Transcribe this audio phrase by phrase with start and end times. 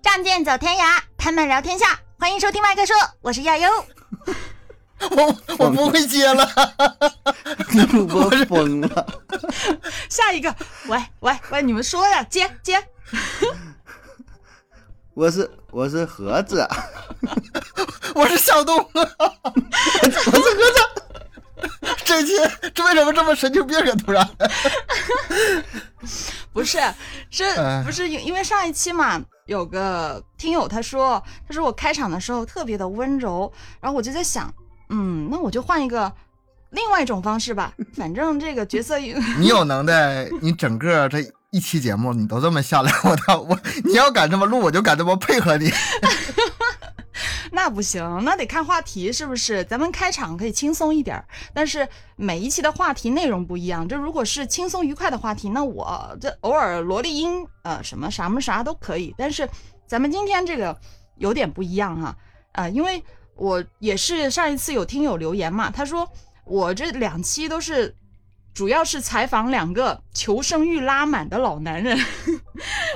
[0.00, 1.98] 仗剑走天涯，他们聊天下。
[2.16, 3.68] 欢迎收听麦克说，我是亚优。
[5.10, 6.48] 我我不会接了，
[7.90, 9.06] 主播疯了。
[10.08, 10.54] 下一个，
[10.86, 12.80] 喂喂喂，你们说呀，接接。
[15.14, 16.64] 我是 我是盒子，
[18.14, 20.89] 我是小东，我是盒子。
[22.04, 22.32] 这期
[22.74, 23.94] 这为什么这么神经病啊？
[24.04, 24.28] 突然，
[26.52, 26.78] 不是，
[27.30, 27.44] 是
[27.84, 34.52] 不是因因为上一期嘛，有个听友他说，他说我开场的时候特别的温柔，然后我就在想，
[34.88, 36.12] 嗯，那我就换一个
[36.70, 41.24] 另外一种方式吧，反正这个角色，你有能耐，你整个这。
[41.50, 43.58] 一期节目你都这么下来，我操我！
[43.84, 45.68] 你要敢这么录，我就敢这么配合你。
[47.50, 49.64] 那不行，那得看话题是不是？
[49.64, 51.20] 咱们开场可以轻松一点，
[51.52, 53.88] 但是每一期的话题内容不一样。
[53.88, 59.12] 这如果是轻松愉快的话题，那我这偶尔萝莉音呃什么啥么啥都可以。
[59.18, 59.48] 但是
[59.88, 60.78] 咱们今天这个
[61.16, 62.16] 有点不一样哈，
[62.52, 63.02] 啊，因为
[63.34, 66.08] 我也是上一次有听友留言嘛，他说
[66.44, 67.92] 我这两期都是。
[68.52, 71.98] 主要是采访两个求生欲拉满的老男人，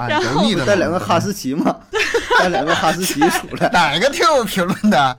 [0.08, 1.80] 然后 带两个哈士奇嘛，
[2.38, 5.16] 带两个哈士奇出来，哪个听我评论的？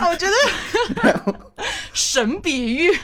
[0.00, 1.34] 我觉得
[1.92, 2.98] 神比喻。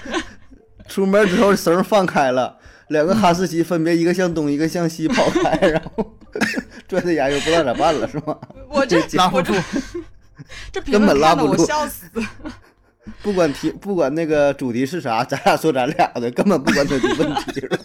[0.88, 2.56] 出门之后绳放开了，
[2.89, 6.14] 两个哈士奇分别一个向东一个向西跑开，然后
[6.89, 8.36] 拽着牙又不知道咋办了，是吗？
[8.68, 9.55] 我这拉不住，
[10.70, 12.06] 这评论看得我笑死。
[13.22, 17.78] 不管题，不管那个主题是啥，咱俩说咱俩的，根本不管他的问题了。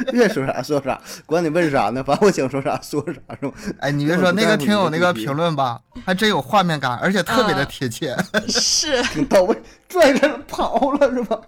[0.12, 2.02] 愿说啥说啥，管你问啥呢？
[2.02, 3.52] 反正我想说啥说啥，是吧？
[3.80, 8.16] 哎，你别说那个挺有那个评论吧，还真有画面感，而且特别的贴切，
[8.48, 11.40] 是 挺到位，拽着跑了是吧？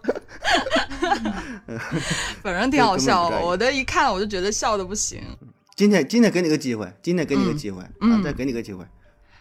[2.43, 5.23] 反正挺好笑，我的一看我就觉得笑的不行。
[5.77, 8.85] 今天今天给你个机会，今天给你个机会，啊，再给你个机会。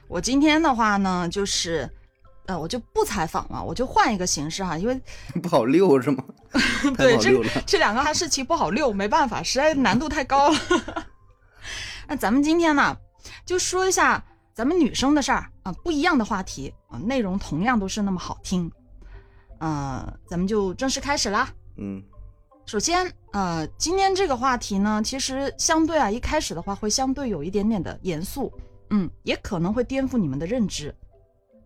[0.08, 1.90] 我今天的话呢，就是。
[2.48, 5.00] 呃，我就不采访了，我就换一个形式哈，因为
[5.42, 6.24] 不好溜是吗？
[6.98, 10.60] 对，这这两个哈士奇不好溜，没办法，实在难度太高了。
[12.10, 12.98] 那咱们今天呢，
[13.46, 14.22] 就说一下
[14.54, 18.70] 咱们女生的事儿啊，不一样的话题啊，内容同样都是那么好听。
[19.60, 21.48] 呃，咱们就正式开始啦。
[21.78, 22.04] 嗯，
[22.66, 28.52] 首先呃，今天这个话题呢，其实相对啊，一开始的话会相对有一点点的严肃，
[28.90, 30.94] 嗯，也可能会颠覆你们的认知。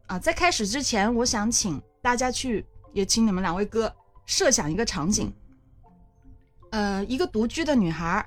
[0.07, 3.93] 啊，在开始之前，我想请大家去，也请你们两位哥
[4.25, 5.33] 设想一个场景。
[6.71, 8.25] 呃，一个独居的女孩，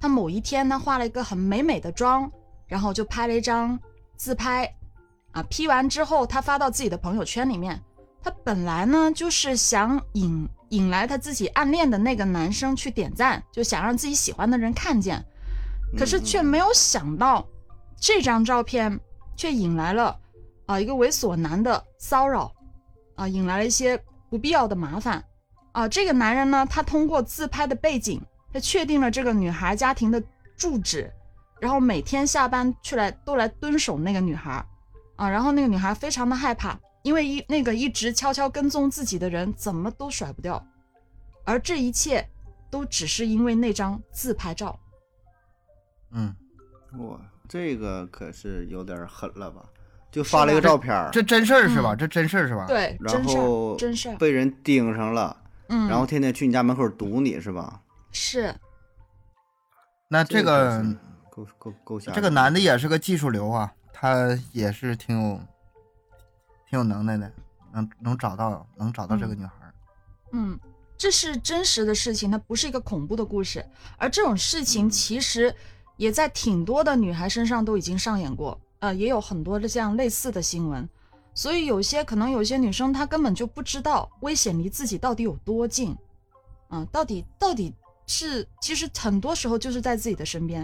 [0.00, 2.30] 她某一天呢，化了一个很美美的妆，
[2.66, 3.78] 然后就拍了一张
[4.16, 4.72] 自拍。
[5.32, 7.82] 啊，P 完之后，她发到自己的朋友圈里面。
[8.22, 15.22] 她本来呢，就是想引引来她自己暗恋的那个男生去点赞，就想让自己喜欢的人看见。
[15.98, 17.46] 可是却没有想到，
[18.00, 18.98] 这张照片
[19.36, 20.18] 却引来了。
[20.68, 22.52] 啊，一个猥琐男的骚扰，
[23.14, 23.98] 啊，引来了一些
[24.28, 25.24] 不必要的麻烦，
[25.72, 28.20] 啊，这个男人呢，他通过自拍的背景，
[28.52, 30.22] 他确定了这个女孩家庭的
[30.58, 31.10] 住址，
[31.58, 34.62] 然后每天下班去来都来蹲守那个女孩，
[35.16, 40.62] 啊，然后那个女孩非常的害怕，因为一那个一直悄悄跟踪自己的人怎么都甩不掉，
[41.46, 42.28] 而这一切
[42.70, 44.78] 都只是因为那张自拍照。
[46.10, 46.36] 嗯，
[46.98, 47.18] 哇，
[47.48, 49.64] 这个可是有点狠了吧？
[50.10, 51.94] 就发了一个照片这真事儿是吧？
[51.94, 52.66] 这真事儿是吧？
[52.66, 55.36] 对，然后真事儿被人盯上了，
[55.68, 57.80] 嗯，然后天天去你家门口堵你是吧？
[58.10, 58.54] 是。
[60.08, 60.82] 那这个
[61.30, 62.10] 够够够吓。
[62.12, 65.40] 这个男的也是个技术流啊，他也是挺有
[66.70, 67.30] 挺有能耐的，
[67.72, 69.52] 能能找到能找到这个女孩。
[70.32, 70.58] 嗯，
[70.96, 73.62] 这是真实的事情，它不是一个恐怖的故事，
[73.98, 75.54] 而这种事情其实
[75.98, 78.58] 也在挺多的女孩身上都已经上演过。
[78.80, 80.88] 呃，也有很多的这样类似的新闻，
[81.34, 85.96] 所以有些可能有些女生她根本就不知道危险离自己到底有多近，
[86.70, 87.74] 嗯，到底到底
[88.06, 90.62] 是其实很多时候就是在自己的身边，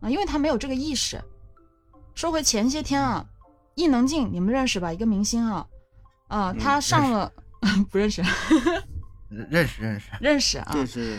[0.00, 1.22] 啊，因为她没有这个意识。
[2.14, 3.24] 说回前些天啊，
[3.74, 4.92] 伊能静你们认识吧？
[4.92, 5.66] 一个明星啊，
[6.28, 7.32] 啊，她上了
[7.90, 8.22] 不认识，
[9.28, 10.10] 认识认识。
[10.20, 11.18] 认识啊，这是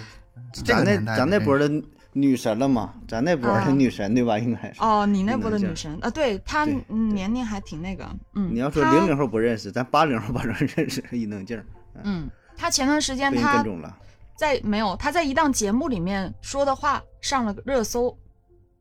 [0.66, 1.70] 咱那咱那波的。
[2.14, 2.94] 女神了嘛？
[3.08, 4.38] 咱那波的女神对吧？
[4.38, 8.54] 应该是哦，你那波的女神啊，对她年龄还挺那个，嗯。
[8.54, 11.64] 你要说零零后不认识，咱八零后反正 认识伊能静。
[12.04, 13.64] 嗯，她前段时间她
[14.36, 18.18] 在没有她在一档节目里面说的话上了热搜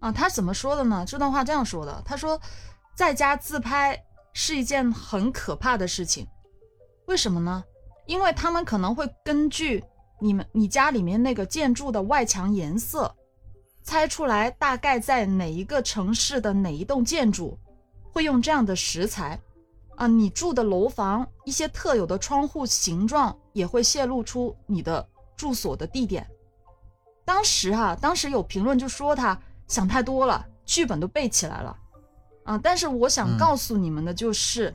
[0.00, 0.10] 啊。
[0.10, 1.04] 她怎么说的呢？
[1.06, 2.40] 这段话这样说的：她说，
[2.96, 3.96] 在家自拍
[4.32, 6.26] 是一件很可怕的事情。
[7.06, 7.62] 为什么呢？
[8.06, 9.84] 因为他们可能会根据
[10.20, 13.14] 你们你家里面那个建筑的外墙颜色。
[13.82, 17.58] 猜出来大概在哪一个城市的哪一栋建筑
[18.12, 19.40] 会用这样的石材，
[19.96, 25.06] 啊，你住的楼房一些特有的窗户形状也会泄露出你的
[25.36, 26.26] 住所的地点。
[27.24, 31.76] 当时哈、当时有评论就说他想太多了，剧本都背起来了，
[32.44, 34.74] 啊，但是我想嗯告诉你们的就是，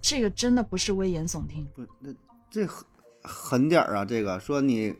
[0.00, 1.66] 这个真的不是危言耸听。
[1.74, 2.14] 不，那
[2.48, 2.84] 这狠
[3.22, 4.04] 狠点儿啊！
[4.04, 4.94] 这个说你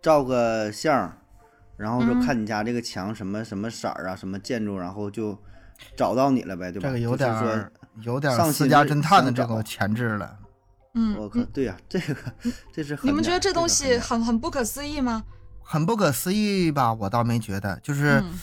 [0.00, 1.18] 照个相儿，
[1.76, 5.36] 然后说嗯看你家这个墙什么什么色儿啊，什么建筑，然后就
[5.96, 6.88] 找到你了呗，对吧？
[6.88, 10.38] 这个有点儿有点私家侦探的这个潜质了。
[10.94, 12.14] 嗯，我靠，对呀、这个
[12.72, 15.24] 这是狠你们觉得这东西很很不可思议吗？
[15.62, 16.92] 很不可思议吧？
[16.92, 18.38] 我倒没觉得，就是嗯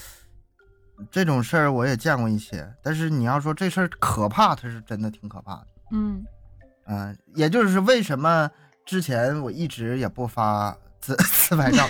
[1.11, 5.67] 这种事儿我也见过一些，但是你要说这事儿可怕，它是真的挺可怕的。
[5.91, 6.25] 嗯
[6.87, 8.49] 嗯、也就是为什么
[8.83, 11.15] 之前我一直也不发自
[11.47, 11.85] 自拍照，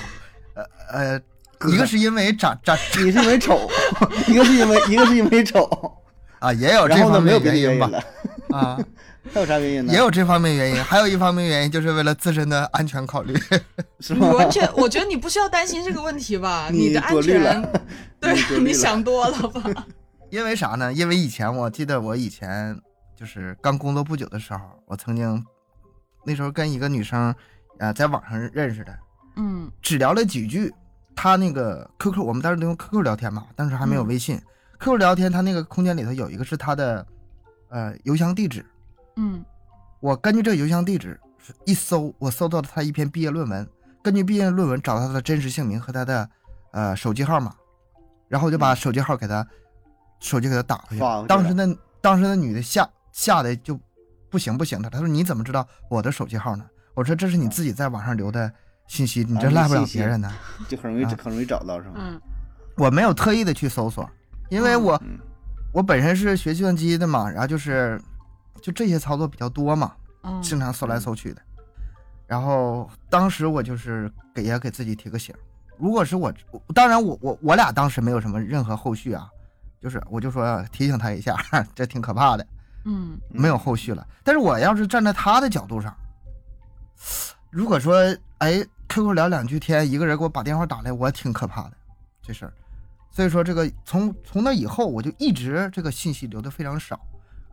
[0.92, 1.22] 呃
[1.60, 3.70] 呃，一个是因为长长 一个是因为丑，
[4.28, 5.64] 一个是因为一个是因为丑，
[6.40, 7.90] 啊，也有这方面原因吧
[8.50, 8.80] 因，啊，
[9.34, 9.92] 还有啥原因呢？
[9.94, 13.38] 也有这方面原因，还有一方面原因就是为了自身的安全考虑。
[14.00, 14.30] 是吗？
[14.30, 16.70] 你完全，我觉得你不需要担心这个问题吧？
[16.72, 17.84] 你的安多虑了全，
[18.20, 19.86] 对你想多了吧？
[20.30, 20.92] 因为啥呢？
[20.94, 22.80] 因为以前我记得我以前
[23.18, 25.44] 就是刚工作不久的时候，我曾经
[26.24, 27.36] 那时候跟一个女生，
[27.80, 28.98] 呃，在网上认识的，
[29.40, 30.72] 嗯只聊了几句。
[31.16, 34.42] 他那个 QQ，我们当时都用 QQ 聊天嘛，当时还没有嗯微信。
[34.80, 37.06] QQ 聊天，他那个空间里头有一个是他的，
[37.68, 38.66] 呃，邮箱地址。
[39.18, 39.44] 嗯
[40.00, 41.20] 我根据这个邮箱地址
[41.66, 43.68] 一搜，我搜到了他一篇毕业论文，
[44.02, 46.30] 根据毕业论文找到他的真实姓名和他的
[46.72, 47.54] 呃手机号码，
[48.30, 49.46] 然后我就把手机号给他，
[50.22, 53.78] 手机给他打回去发过去当时那当时那女的吓吓得就
[54.30, 56.66] 不行不行的，她说你怎么知道我的手机号呢？
[56.94, 58.50] 我说这是你自己在网上留的
[58.90, 60.30] 信息，你这啊赖不了别人的。
[60.68, 61.94] 就很容易啊很容易找到是吗？
[62.00, 62.22] 嗯
[62.76, 64.10] 我没有特意的去搜索，
[64.50, 65.20] 因为嗯我嗯
[65.74, 68.02] 我本身是学计算机的嘛，然后就是
[68.62, 69.94] 就这些操作比较多嘛，
[70.24, 71.42] 嗯经常搜来搜去的。
[72.26, 75.36] 然后当时我就是给也给自己提个醒，
[75.78, 76.34] 如果是我，
[76.74, 79.28] 当然我我我俩当时没有什么任何后续啊，
[79.82, 81.36] 就是我就说提醒他一下，
[81.76, 82.48] 这挺可怕的，
[82.86, 84.08] 嗯没有后续了。
[84.24, 85.94] 但是我要是站在他的角度上，
[87.52, 87.96] 如果说
[88.38, 91.78] 哎 QQ 聊两句天，一个人给我把电话打来，我挺可怕的
[92.22, 92.54] 这事儿。
[93.12, 97.00] 所以说这个从从那以后，我就一直这个信息留的非常少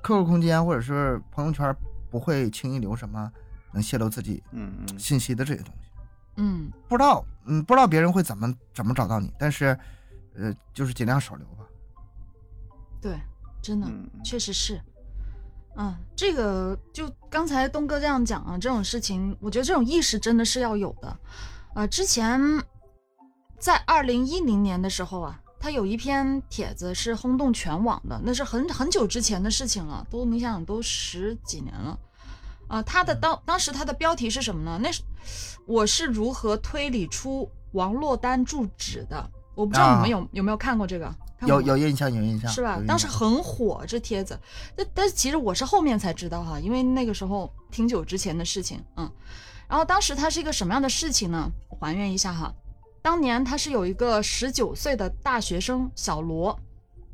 [0.03, 1.75] ，QQ 空间或者是朋友圈
[2.11, 3.31] 不会轻易留什么
[3.73, 5.91] 能泄露自己嗯嗯，信息的这些东西。
[6.37, 9.79] 嗯不知道，嗯，不知道别人会怎么怎么找到你，但是，
[10.35, 11.65] 呃，就是尽量少留吧。
[13.01, 13.19] 对，
[13.63, 13.87] 真的
[14.25, 14.81] 确实是。
[15.77, 21.17] 嗯，这个就刚才东哥这样讲啊，这种事情，我觉得这种意识真的是要有的。
[21.75, 22.41] 呃，之前
[23.59, 31.99] 在二零一零年的时候啊，他有一篇帖子是轰动全网的，那是很很久之前的事情了，都你想想都十几年了。
[32.69, 34.81] 啊、他的当当时他的标题是什么呢？
[34.83, 35.03] 那是
[35.67, 39.31] 我是如何推理出王珞丹住址的？
[39.57, 41.13] 我不知道你们啊有、有没有看过这个？
[41.41, 44.39] 有有印象，有印象，是吧当时很火这帖子，
[44.77, 49.11] 但但是其实我是后面才知道哈，因为那个时候挺久之前的事情，嗯。
[49.69, 51.51] 然后当时它是一个什么样的事情呢？
[51.69, 52.55] 我还原一下哈，
[53.03, 56.59] 当年他是有一个十九岁的大学生小罗，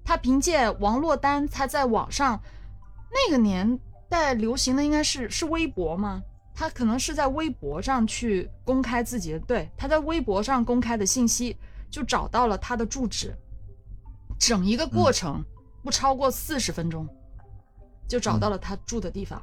[0.04, 2.40] 他凭借王珞丹，他在网上
[3.10, 6.22] 那个年代流行的应该是是微博吗？
[6.54, 11.56] 他可能是在微博上去公开自己的，对，他在微博上公开的信息，
[11.92, 13.36] 就找到了他的住址，
[14.38, 15.44] 整一个过程
[15.84, 17.06] 不超过四十分钟，
[18.08, 19.40] 就找到了他住的地方。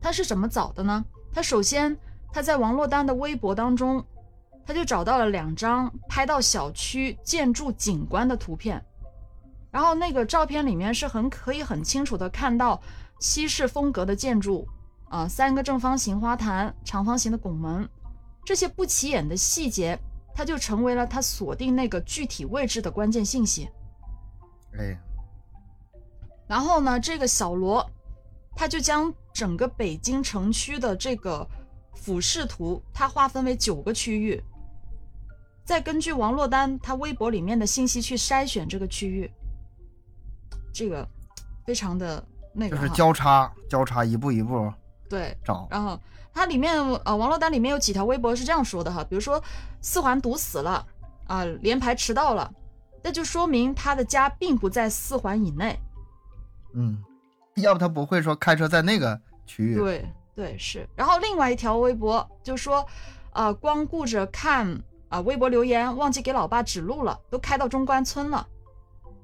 [0.00, 1.04] 他是怎么找的呢？
[1.32, 1.98] 他首先
[2.32, 4.02] 他在王珞丹的微博当中，
[4.64, 8.80] 他就找到了两张拍到小区建筑景观的图片，
[9.72, 12.80] 然后那个照片里面是很可以很清楚的看到
[13.18, 14.66] 西式风格的建筑，
[15.08, 17.88] 啊、三个正方形花坛、长方形的拱门，
[18.44, 19.98] 这些不起眼的细节，
[20.34, 23.68] 它就成为了他锁定那个具体位置的关键信息。
[24.78, 24.96] 哎，
[26.46, 27.88] 然后呢，这个小罗
[28.54, 31.46] 他就将整个北京城区的这个
[31.94, 34.42] 俯视图，它划分为九个区域，
[35.64, 39.30] 再根据王珞丹他微博里面的信息去筛选这个区域，
[40.72, 41.06] 这个
[41.64, 44.72] 非常的那个就是交叉交叉一步一步
[45.08, 45.98] 对，找，然后
[46.40, 49.42] 它里面呃，王珞丹里面有几条微博是这样说的哈，比如说
[49.82, 50.86] 四环堵死了
[51.26, 52.50] 啊、连排迟到了，
[53.02, 55.78] 那就说明他的家并不在四环以内。
[56.72, 57.04] 嗯，
[57.56, 60.88] 要不他不会说开车在那个区域，对对是。
[60.96, 62.86] 然后另外一条微博就说，
[63.34, 68.46] 呃，光顾着看啊，微博留言忘记给老爸指路了，都开到中关村了，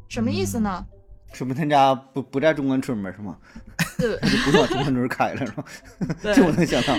[0.06, 0.84] 什么意思呢？
[1.32, 3.38] 说明他家不不在中关村呗，是吗？
[3.98, 5.64] 对他就不往中关村开了，是吧？
[6.22, 6.94] 对这我能想到。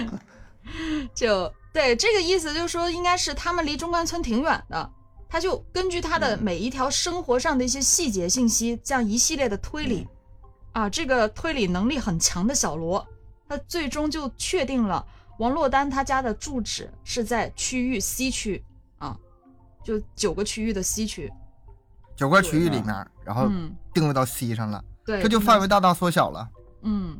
[1.15, 4.91] 就对这个意思，就是说应该是他们离中关村挺远的，
[5.29, 10.07] 他就根据他的每一条生活上的一些细节信息，这样一系列的推理，
[10.73, 13.07] 啊，这个推理能力很强的小罗，
[13.47, 15.05] 他最终就确定了
[15.39, 18.61] 王珞丹他家的住址是在区域 C 区
[18.97, 19.15] 啊，
[19.83, 21.31] 就九个区域的 C 区，
[22.15, 26.49] 九个区域里面，然后嗯，定位到 C 上了，对，这就范围大大缩小了。
[26.89, 27.19] 嗯，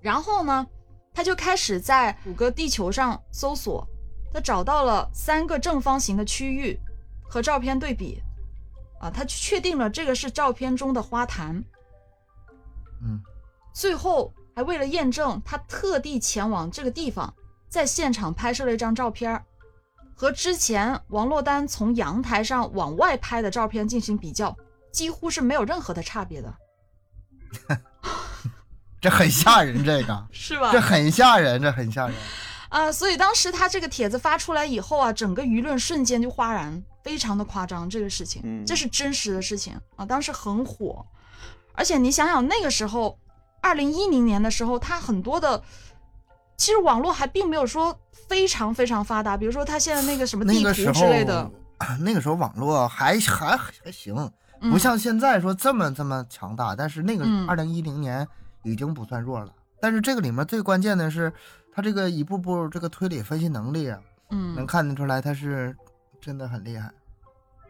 [0.00, 0.66] 然后呢，
[1.12, 3.86] 他就开始在谷歌地球上搜索，
[4.32, 6.80] 他找到了三个正方形的区域
[7.28, 8.22] 和照片对比，
[8.98, 11.62] 啊，他确定了这个是照片中的花坛。
[13.02, 13.20] 嗯，
[13.74, 17.34] 最后还为了验证，他特地前往这个地方，
[17.68, 19.44] 在现场拍摄了一张照片，
[20.14, 24.56] 和之前王珞丹从阳台上往外拍的照片进行比较，
[24.90, 26.54] 几乎是没有任何的差别的，
[29.00, 32.14] 这很吓人，这个 是吧这很吓人，这很吓人。
[32.68, 37.88] 啊，所以当时他这个帖子发出来以后啊，整个舆论瞬间就哗然，非常的夸张。
[37.88, 41.04] 这个事情，嗯这是真实的事情啊，当时很火。
[41.74, 43.18] 而且你想想，那个时候，
[43.62, 45.62] 二零一零年的时候，他很多的，
[46.56, 47.96] 其实网络还并没有说
[48.28, 49.36] 非常非常发达。
[49.36, 51.48] 比如说，他现在那个什么地图那个时候之类的，，
[52.00, 54.14] 那个时候网络还还还行，
[54.60, 56.74] 嗯不像现在说这么这么强大。
[56.74, 58.26] 但是那个嗯二零一零年
[58.66, 59.52] 已经不算弱了。
[59.80, 61.32] 但是这个里面最关键的是，
[61.72, 65.76] 他这个一步步这个推理分析能力啊，能嗯，看得出来他是
[66.20, 66.90] 真的很厉害，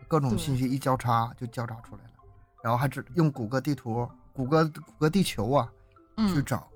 [0.09, 2.11] 各种信息一交叉就交叉出来了，
[2.63, 5.69] 然后还只用谷歌地图、谷歌谷歌地球啊
[6.17, 6.67] 去嗯，找。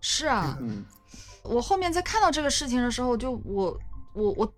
[0.00, 0.84] 是啊，嗯，
[1.42, 3.78] 我后面在看到这个事情的时候，就我
[4.14, 4.52] 我我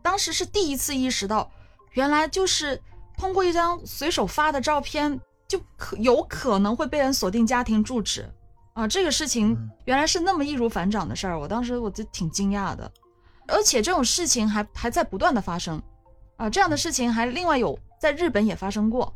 [0.00, 1.50] 当时是第一次意识到，
[1.92, 2.80] 原来就是
[3.18, 8.32] 通过一张随手发的照片，就可有可能会被人锁定家庭住址
[8.76, 8.86] 啊！
[8.86, 12.92] 这个事情嗯原来是那么易如反掌的事儿，我当时我就挺惊讶的，
[13.48, 15.82] 而且这种事情还还在不断的发生
[16.36, 16.50] 啊！
[16.50, 19.10] 这样的事情还另外有在日本也发生过。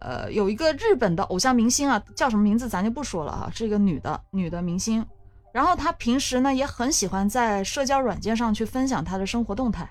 [0.00, 5.06] 呃，有一个日本的偶像明星啊，叫什么名字咱就不说了哈，是一个女的女的明星。
[5.52, 9.88] 然后她平时呢也很喜欢在社交软件上去分享她的生活动态，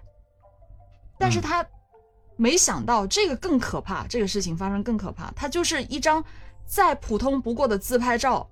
[1.17, 1.65] 但是嗯她
[2.36, 5.31] 没想到这个更可怕，这个事情发生更可怕。
[5.31, 6.22] 她就是一张
[6.65, 8.50] 再普通不过的自拍照，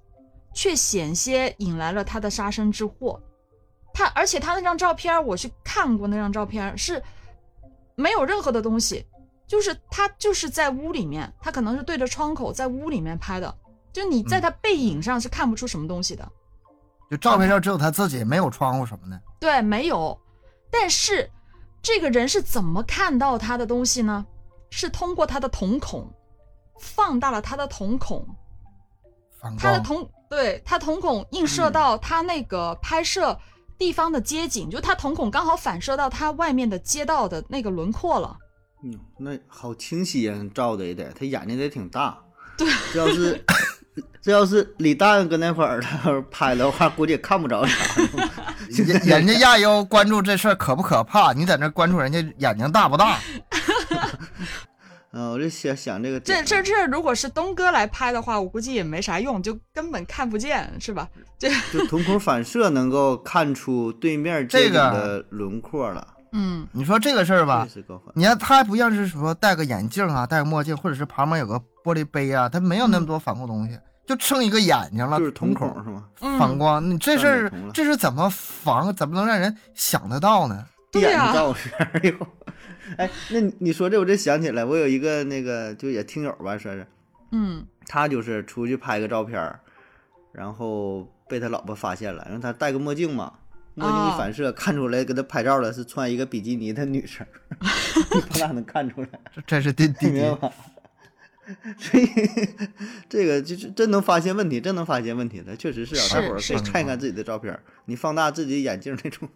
[0.53, 3.21] 却险些引来了他的杀身之祸。
[3.93, 7.01] 他而且他那张照片，我去看过那张照片，是
[7.95, 9.05] 没有任何的东西，
[9.47, 13.53] 就是他就是在屋里面，他可能是对着窗口在屋里面拍的，
[13.91, 16.29] 就你在他背影上是看不出什么东西的。
[17.09, 19.19] 就照片上只有他自己，没有窗户什么的。
[19.39, 20.17] 对，没有。
[20.69, 21.29] 但是
[21.81, 24.25] 这个人是怎么看到他的东西呢？
[24.69, 26.07] 是通过他的瞳孔，
[26.79, 28.25] 放大了他的瞳孔，
[29.59, 33.37] 他的，瞳对他瞳孔映射到他那个拍摄
[33.77, 38.37] 地方的街景，就他瞳孔刚好反射到他外面的街道的那个轮廓了。
[38.83, 42.17] 嗯，那好清晰呀，照的也得，他眼睛得挺大。
[42.57, 43.45] 对，这要是
[44.21, 47.75] 这要是李诞搁那块儿他拍的话，估计也看不着啥。
[48.69, 51.33] 人 人家亚优关注这事儿可不可怕？
[51.33, 53.17] 你在那关注人家眼睛大不大？
[55.11, 61.07] 嗯，我就想想这个这这这，如果是东哥来拍的话，我估计也没啥用，就根本看不见，是吧？
[61.39, 67.67] 这就瞳孔反射能够看出对面这个的轮廓了，嗯你说这个事儿吧。
[68.13, 76.05] 你看他还不像是说戴个眼镜啊，戴个墨镜，或者是旁边有个玻璃杯啊，他没有那么多反光东西，就剩一个眼睛了，就是瞳孔孔是吗？
[76.37, 76.87] 反光。
[76.87, 78.93] 你这事儿这是怎么防？
[78.93, 80.65] 怎么能让人想得到呢？
[80.91, 81.31] 对呀
[82.97, 86.85] 哎，那你你说这我真想起来，我有一个那个就也听友吧，说是
[87.31, 89.59] 嗯他就是出去拍个照片儿，
[90.31, 93.33] 然后被他老婆发现了，然后他戴个墨镜嘛，
[93.75, 97.25] 墨镜哦一反射，看出来给他拍照的是穿一个比基尼的女生，
[98.29, 99.09] 他咋能看出来？
[99.35, 100.47] 这这是第 第几明白？
[100.47, 100.53] 吧？
[101.77, 102.07] 所以
[103.09, 106.01] 这个就是真能发现问题，真能发现问题的，确实是啊。
[106.01, 109.27] 是大伙儿可以看一看自己的照片儿，你放大自己眼镜那种，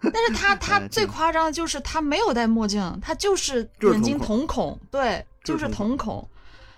[0.00, 6.30] 但是他 他最夸张的就是他没有戴墨镜，他就是眼睛瞳瞳孔，对，就是瞳瞳孔。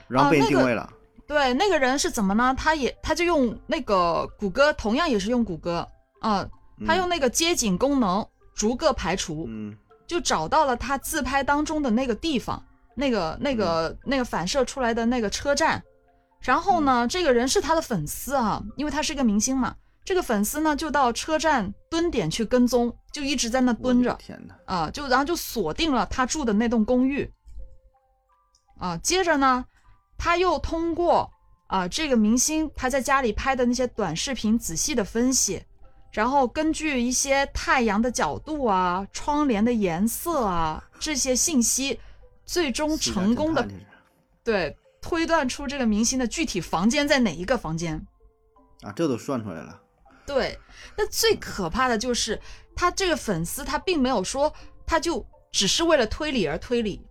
[0.08, 0.92] 然后被人那个定位了。
[1.26, 2.54] 对，那个人是怎么呢？
[2.56, 5.86] 他也他就用那个谷歌，同样也是用谷歌
[6.20, 6.48] 啊、
[6.86, 9.76] 他用那个街景功能逐个排除，嗯
[10.06, 12.64] 就找到了他自拍当中的那个地方，
[12.98, 15.82] 那个那个、那个反射出来的那个车站。
[16.40, 19.74] 然后呢，这个人是他的粉丝啊，因为他是一个明星嘛。
[20.04, 24.54] 这个粉丝呢，就到车站蹲点去跟踪，就一直在那蹲着天哪！
[24.64, 27.30] 啊，就然后就锁定了他住的那栋公寓。
[28.78, 29.64] 啊，接着呢，
[30.16, 31.30] 他又通过
[31.66, 35.62] 啊这个明星他在家里拍的那些短视频仔细的分析，
[36.12, 42.00] 然后根据一些太阳的角度啊、窗帘的颜色啊这些信息，
[42.48, 43.68] 最终成功的
[44.42, 47.94] 对推断出这个明星的具体房间在哪一个房间。
[48.80, 49.80] 啊，这都算出来了。
[50.26, 50.58] 对，
[50.96, 52.40] 那最可怕的就是
[52.74, 54.52] 他这个粉丝，他并没有说
[54.86, 57.06] 他就只是为了推理而推理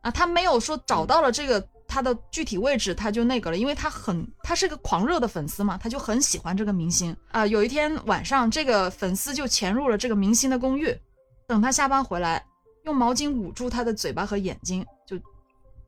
[0.00, 7.46] 啊，他没有说找到了这个他的具体位置他就那个了，因为他很他是个狂热的粉丝嘛，他就很喜欢这个明星啊。
[7.46, 10.98] 有一天晚上，这个粉丝就潜入了这个明星的公寓，
[11.46, 12.46] 等他下班回来，
[12.84, 15.18] 用毛巾捂住他的嘴巴和眼睛，就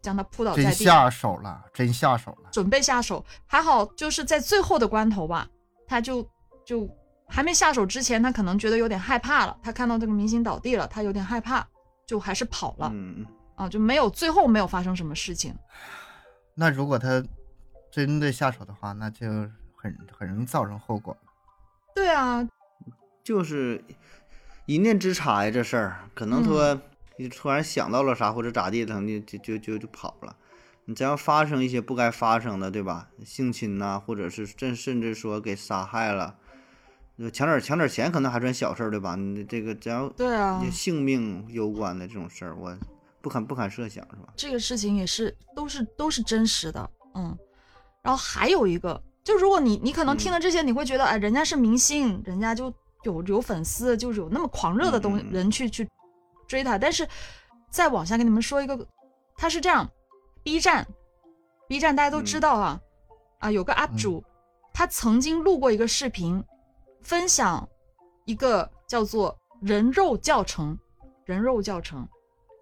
[0.01, 0.63] 将他扑倒在地。
[0.65, 2.51] 真下手了，真下手了。
[2.51, 5.49] 准备下手，还好就是在最后的关头吧，
[5.87, 6.29] 他就
[6.65, 6.89] 就
[7.29, 11.67] 还没下手之前，他可能觉得有点害怕了，他看到这个明星倒地了，他有点害怕，
[12.07, 15.55] 就还是跑了、嗯，啊，就没有最后没有发生什么事情。
[16.55, 17.25] 那如果他
[17.91, 19.27] 真的下手的话，那就
[19.75, 21.21] 很很容易造成后果了。
[21.95, 22.47] 对啊，
[23.25, 23.83] 就是
[24.73, 26.81] 一念之差呀，这事儿可能说
[27.19, 30.35] 你突然想到了啥或者咋地，可能就就就就就跑了。
[30.87, 33.09] 你只要发生一些不该发生的，对吧？
[33.23, 36.37] 性侵呐、或者是甚甚至说给杀害了，
[37.19, 39.15] 呃抢点抢点钱可能还算小事儿，对吧？
[39.15, 42.75] 你这个只要对啊，性命攸关的这种事儿，我
[43.21, 44.33] 不敢不敢设想，是吧？
[44.35, 47.37] 这个事情也是都是都是真实的，嗯。
[48.03, 52.73] 然后还有一个，就如果你你可能听了这些，你会觉得，哎，人家是明星，人家就
[53.03, 55.89] 有有粉丝，就是有那么狂热的东嗯嗯嗯人去去
[56.47, 56.79] 追他。
[56.79, 57.09] 但是
[57.71, 58.87] 再往下跟你们说一个，
[59.37, 59.89] 他是这样
[60.43, 60.87] ，B 站
[61.69, 62.81] ，B 站大家都知嗯道啊，
[63.39, 64.23] 啊有个 UP 主，
[64.73, 66.43] 他曾经录过一个视频，
[67.03, 67.69] 分享
[68.25, 70.79] 一个叫做人肉教程，
[71.25, 72.09] 人肉教程。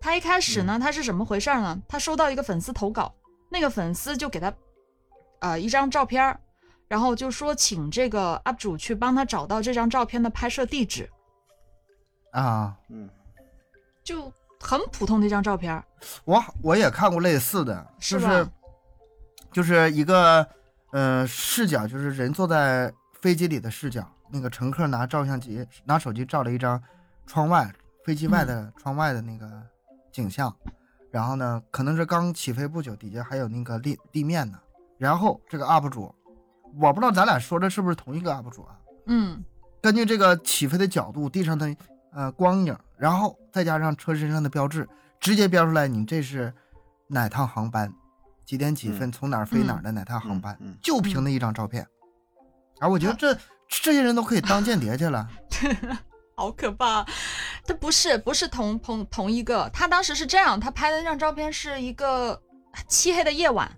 [0.01, 1.79] 他一开始呢，他是怎么回事儿呢？
[1.87, 3.15] 他收到一个粉丝投稿，
[3.51, 4.51] 那个粉丝就给他，
[5.41, 6.41] 呃，一张照片儿，
[6.91, 11.09] 然后就说请这个 UP 主去帮他找到这张照片的拍摄地址，
[12.33, 13.09] 啊，嗯。
[14.03, 15.81] 就很普通的一张照片，
[16.25, 18.49] 我我也看过类似的，就是？
[19.53, 20.45] 就是一个
[20.91, 26.83] 呃视角，就是人坐在飞机里的视角，那个乘客拿照相机拿手机照了一张
[27.27, 27.73] 窗外
[28.05, 29.63] 飞机外的窗外的那个
[30.11, 30.53] 景象，
[31.11, 34.59] 然后呢，可能是刚起飞不久，底下还有那个地地面呢。
[34.99, 36.13] 然后这个 UP 主，
[36.79, 38.77] 我不知道咱俩说的是不是同一个 UP 主啊？
[39.07, 39.45] 嗯
[39.83, 41.75] 根据这个起飞的角度、地上的
[42.13, 44.87] 呃光影，然后再加上车身上的标志，
[45.19, 46.53] 直接标出来你这是
[47.07, 47.91] 哪趟航班，
[48.45, 51.87] 几点几分从哪儿飞哪儿的哪趟航班，就凭那一张照片。
[52.79, 53.35] 而我觉得这
[53.69, 55.27] 这些人都可以当间谍去了。
[56.37, 57.07] 好可怕！
[57.67, 62.41] 他不是不是同同同一个，他当时是这样，他拍的那张照片是一个
[62.89, 63.71] 漆黑的夜晚，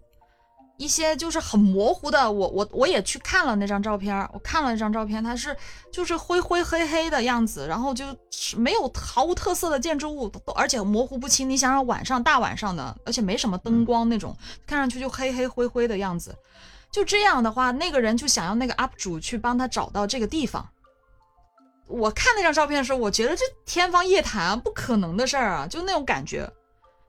[0.82, 2.30] 一些就是很模糊的。
[2.30, 5.56] 我我我也去看了那张照片，我看了那张照片，它是
[5.92, 11.48] 就是灰灰黑黑的样子，然后就是没有毫无特色的建筑物，都而且模糊不清。
[11.48, 16.34] 你想想晚上大晚上的，而且没什么灯光那种，看上去就黑黑灰灰的样子。
[16.90, 20.68] 就这样的话，那个人就想要那个 UP 主去帮他找到这个地方。
[21.88, 26.50] 我看那张照片的时候，我觉得这天方夜谭啊，不可能的事儿啊，就那种感觉。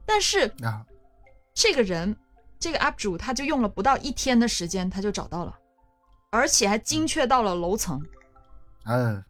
[0.06, 0.86] 但是啊，
[1.54, 2.16] 这个人，
[2.64, 5.54] 这个 UP 主，他就用了不到一天的时间，他就找到了，
[6.32, 8.02] 而且还精确到了楼层
[8.86, 9.22] 嗯，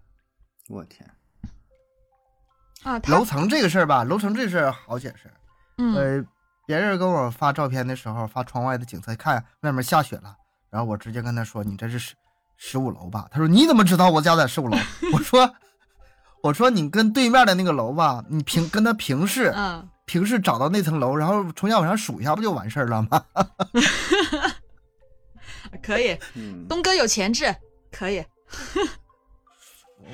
[0.70, 1.10] 我天，
[2.84, 3.02] 啊。
[3.08, 5.34] 楼层这个事儿吧，楼层这事儿好解释。
[5.80, 6.26] 嗯呃，
[6.68, 10.36] 别人跟我发照片的时候，发窗外的景色，看外面下雪了，
[10.70, 12.14] 然后我直接跟他说：“你这是十
[12.56, 14.78] 十五楼吧？”他说：“你怎么知道我家在十五楼？”
[15.12, 15.56] 我说
[16.44, 23.24] ：“我说你跟对面的那个楼吧，你平跟他平视，嗯，平视找到那层楼，然后从下往上数一下，不就完事儿了吗？
[25.82, 27.56] 可以，嗯，东哥有潜质，
[27.92, 28.24] 可以。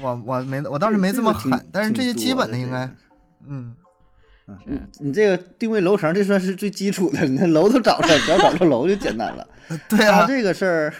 [0.01, 2.89] 我我没我倒是没这么狠，但是这些基本的应该
[3.47, 3.75] 嗯，
[4.47, 9.45] 嗯，你你这个定位楼层，这算是最基础的，你看楼都找着，只要找着楼就简单了。
[9.89, 10.93] 对啊，这个事儿，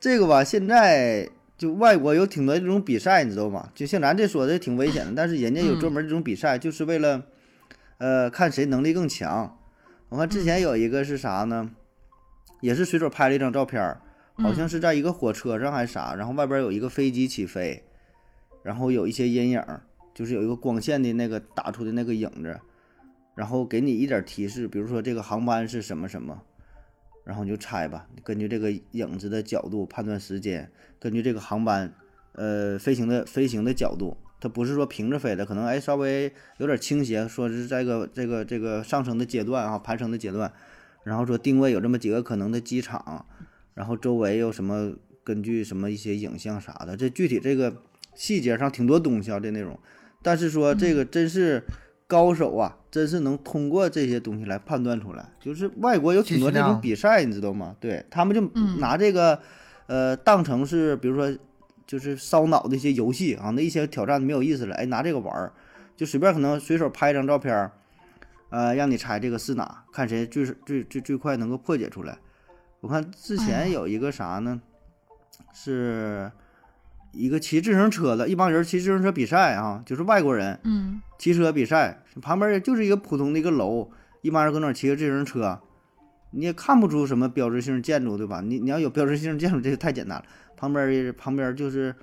[0.00, 3.68] 这个吧，现在就外国有挺多这种比赛，你知道吗？
[3.74, 7.22] 就像咱这说的挺危险的，但是人家有专门这种比赛，就是为了，
[8.00, 9.58] 呃，看谁能力更强。
[10.08, 11.70] 我看之前有一个是啥呢？
[12.62, 14.00] 也是随手拍了一张照片儿，
[14.38, 17.84] 好像是在一个火车上还是啥，然后外边有一个飞机起飞，
[18.62, 19.82] 然后有一些阴影儿，
[20.14, 22.58] 就是有一个光线的那个打出的那个影子，
[23.34, 26.40] 然后给你一点提示，比如说这个航班是什么什么。
[27.22, 31.92] 然后你就猜吧，根据这个影子的角度判断时间，根据这个航班，
[32.32, 40.50] 呃，飞行的飞行的角度它不是说平着飞的，可能哎稍微有点倾斜，说是在个这个这个上升的阶段啊，攀升的阶段，
[41.04, 43.26] 然后说定位有这么几个可能的机场，
[43.74, 47.72] 然后周围有什么根据什么一些影像啥的，这具体这个
[48.14, 49.78] 细节上挺多东西啊，这内容，
[50.22, 51.62] 但是说这个真是
[52.06, 57.76] 高手啊，真是能通过这些东西来判断出来，就是外国有挺多这种比赛，你知道吗？
[57.78, 59.38] 对他们就嗯拿这个。
[59.86, 61.36] 呃，当成是比如说
[61.90, 65.52] 就是烧脑的一些游戏啊，那一些挑战没有意思了，哎，拿这个玩儿，
[65.96, 67.72] 就随便可能随手拍一张照片儿，
[68.50, 72.16] 呃，让你猜这个是哪，看谁最最最最快能够破解出来。
[72.80, 74.60] 我看之前有一个啥呢，
[75.52, 76.30] 是
[77.10, 83.90] 一个骑自行车的，一帮人骑自行车比赛啊，就是外国人嗯骑车比赛，旁边就是一个普通的一个楼，
[84.22, 85.60] 一帮人搁那儿骑个自行车，
[86.30, 88.40] 你也看不出什么标志性建筑，对吧？
[88.40, 90.24] 你你要有标志性建筑，这个太简单了。
[90.60, 91.94] 旁边儿旁边儿就是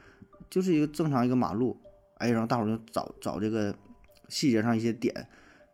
[0.50, 1.80] 就是一个正常一个马路，
[2.18, 3.76] 哎，然后大伙儿就找找这个
[4.30, 5.14] 细节上一些点，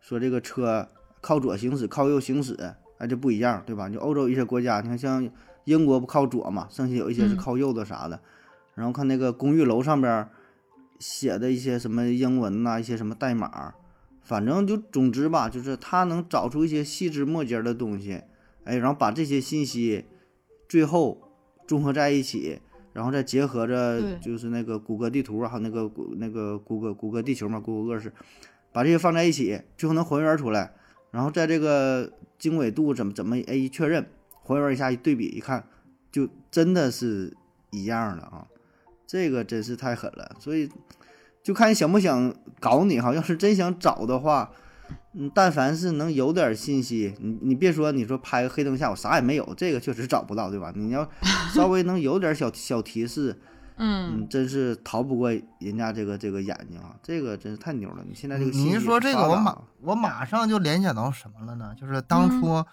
[0.01, 0.85] 说这个车
[1.21, 2.57] 靠左行驶，靠右行驶，
[2.97, 3.87] 哎，这不一样，对吧？
[3.87, 5.31] 就欧洲一些国家，你看像
[5.63, 8.19] 英国不靠左嘛，剩下有一些是嗯靠右的啥的。
[8.75, 10.29] 然后看那个公寓楼上边儿
[10.99, 13.75] 写的一些什么英文呐、一些什么代码，
[14.21, 18.23] 反正就总之吧，就是他能找出一些细枝末节的东西，
[18.65, 20.05] 哎，然后把这些信息
[20.67, 21.31] 最后
[21.67, 22.59] 综合在一起，
[22.93, 28.11] 然后再结合着就是那个谷歌地图啊，还有那个谷那个谷歌谷歌地球嘛，谷歌 Earth，
[28.71, 30.73] 把这些放在一起，最后能还原出来，
[31.11, 34.05] 然后在这个经纬度怎么怎么哎一确认，
[34.43, 35.67] 还原一下一对比一看，
[36.11, 37.35] 就真的是
[37.71, 38.47] 一样的啊，
[39.05, 40.69] 这个真是太狠了，所以
[41.41, 44.51] 就看你想不想搞你哈，要是真想找的话。
[45.13, 50.71] 嗯，但凡是能有点信息，你你别说，你说拍个黑灯下我啥也没有，这个确实找不到，对吧？
[50.75, 51.07] 你要
[51.53, 53.39] 稍微能有点小小提示，
[53.77, 58.03] 嗯嗯，真是逃不过人家这个这个眼睛啊，这个真是太牛了。
[58.07, 61.75] 你现在这个你一信息说这个，我马我马上就联想到什么了呢？
[61.79, 62.65] 就是当初，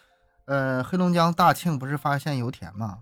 [0.47, 2.99] 呃，黑龙江大庆不是发现油田吗？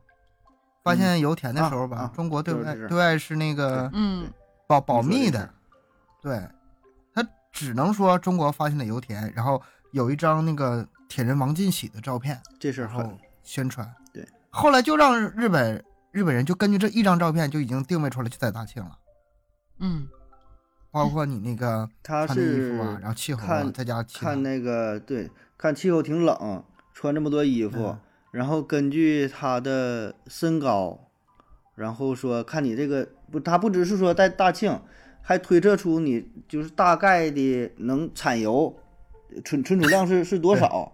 [0.84, 4.26] 发现油田的时候吧，啊啊中国对外对外是那个嗯
[4.66, 5.50] 保保密的
[6.22, 6.50] 对，他
[7.58, 13.92] 只能说中国发现了油田，然后有一张那个铁人王进喜的照片，这事儿狠然后，宣传。
[14.14, 18.98] 对，后来就让日本日本人就根据这一张照片就已经定位出来就在大庆了，
[19.80, 20.06] 嗯。
[20.90, 24.26] 包括你那个他穿的衣是服啊，然后气候啊，看再加其他。
[24.28, 27.98] 看那个对，看气候挺冷，穿这么多衣服，嗯。
[28.30, 31.10] 然后根据他的身高，
[31.74, 34.80] 然后说看你这个不，他不只是说在大庆，
[35.28, 38.74] 还推测出你就是大概的能产油
[39.44, 40.90] 存存储量是是多少，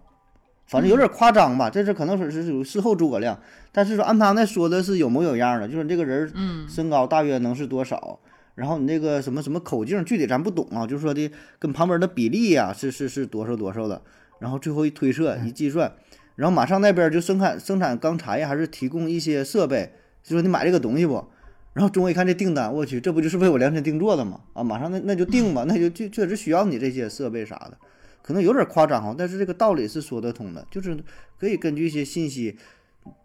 [0.67, 3.39] 反正有点夸张吧，这是可能是是属于事后诸葛亮，
[3.71, 6.67] 但是说按他那说的是有模有样的，就是你这个人嗯。
[6.67, 8.19] 身高大约能是多少，
[8.55, 14.01] 然后你那个什么什么口径，具体咱不懂啊，就是说的跟旁边的比例呀、是是是多少多少的，
[14.39, 15.93] 然后最后一推测一计算，
[16.35, 21.25] 然后马上那边就生产生产钢材呀，还是提供一些设备，就说你买这个东西不？
[21.75, 24.39] 然后中国一看这订单，我去，这不就是为我量身定做的吗？
[24.53, 27.77] 啊，马上那那就定吧， 那就确确实需要你这些设备啥的，
[28.23, 30.97] 可能有点夸张哈，但是这个道理是说得通的，就是
[31.37, 32.57] 可以根据一些信息，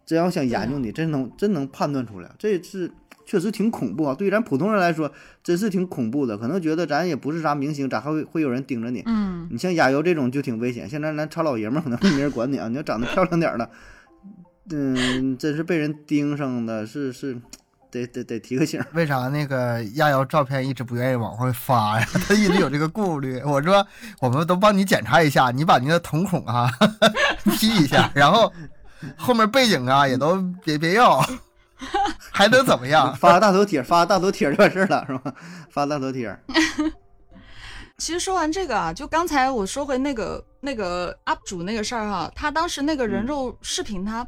[0.04, 2.90] 真要想研究你，真能真能判断出来，这是
[3.24, 4.12] 确实挺恐怖啊！
[4.12, 5.12] 对于咱普通人来说，
[5.44, 6.36] 真是挺恐怖的。
[6.36, 9.04] 可能觉得咱也不是啥明星，咋还会会有人盯着你？
[9.06, 10.88] 嗯你像亚游这种就挺危险。
[10.88, 13.70] 现在咱糙老爷们儿可能没人管你啊，你要长得漂亮点儿的，
[14.70, 17.40] 嗯，真是被人盯上的，是是，
[17.90, 18.82] 得得得提个醒。
[18.94, 22.06] 为啥那个亚瑶照片一直不愿意往外发呀？
[22.26, 23.40] 他一直有这个顾虑。
[23.44, 23.86] 我说
[24.20, 26.70] 我们都帮你检查一下，你把你的瞳孔啊
[27.44, 28.52] P 一下，然后
[29.16, 31.24] 后面背景啊也都别别要，
[32.30, 33.14] 还能怎么样？
[33.16, 35.34] 发个大头贴，发个大头贴就完事儿了，是吧？
[35.70, 36.38] 发大头贴，
[37.96, 44.26] 其实说完这个啊，就刚才我说回那个那个 UP 主那个事儿哈，他当时那个人肉视频他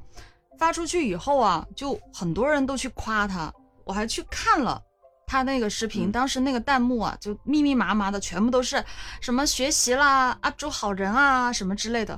[0.63, 3.53] 发出去以后啊，就很多人都去夸他，
[3.85, 4.81] 我还去看了
[5.27, 8.85] 他那个视频，嗯当时那个弹幕啊，就密密麻麻的，全部都是
[9.21, 12.17] 什么学习啦，UP 主好人啊什么之类的，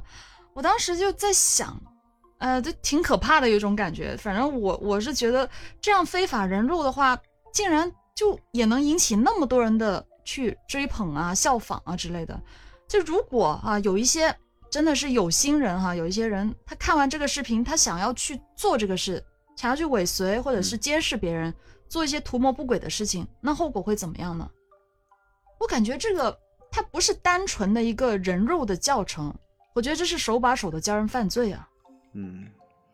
[0.53, 1.75] 我当时就在想。
[2.39, 4.15] 呃，就挺可怕的，有一种感觉。
[4.19, 5.49] 反正我我是觉得，
[5.81, 7.19] 这样非法人肉的话，
[7.55, 12.39] 竟然就也能引起那么多人的去追捧啊、效仿啊之类的。
[12.87, 14.37] 就如果啊，有一些
[14.75, 19.23] 真的是有心人哈、有一些人他看完这个视频，他想要去做这个事，
[19.55, 21.55] 想要去尾随或者是监视别人，
[21.89, 24.51] 做一些图谋不轨的事情，那后果会怎么样呢？
[25.61, 26.37] 我感觉这个
[26.73, 29.33] 它不是单纯的一个人肉的教程，
[29.77, 31.69] 我觉得这是手把手的教人犯罪啊。
[32.15, 32.45] 嗯，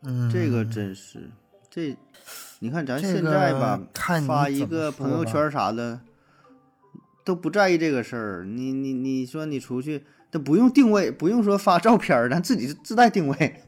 [0.03, 1.31] 嗯，这个真是
[1.71, 1.97] 这，
[2.59, 5.99] 你看咱现这个在吧，看你发一个朋友圈啥的，
[7.25, 8.45] 都不在意这个事儿。
[8.45, 13.61] 你你你说你出去，都不用定位，不用说发照片儿，咱自己自带定位，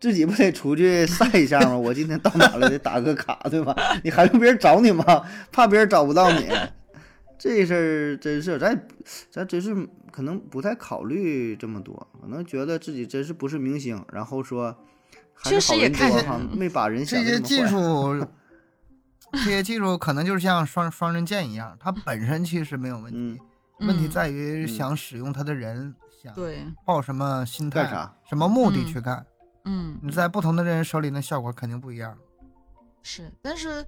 [0.00, 1.76] 自己不得出去晒一下吗？
[1.76, 3.76] 我今天到哪了，得打个卡，对吧？
[4.02, 5.04] 你还用别人找你吗？
[5.52, 6.48] 怕别人找不到你，
[7.38, 8.86] 这事儿真是咱
[9.30, 9.74] 咱真是
[10.10, 14.74] 可能不太考虑这么多，可能觉得自己真是不是明星，然后说
[15.34, 18.20] 还是确实也看见好人多哈，没把人想这些技的那么坏。
[18.20, 18.26] 术，
[19.44, 23.38] 这些技术可能就是像双双刃剑一样，它本身其实没有问题，嗯，
[23.86, 25.94] 问题嗯在于嗯想使用它的人
[26.26, 28.16] 想对，抱什么心态、干啥？
[28.28, 29.26] 什么目的嗯去干。
[29.64, 32.16] 嗯，你在不同的人手里，那效果肯定不一样。
[33.02, 33.86] 是，但是，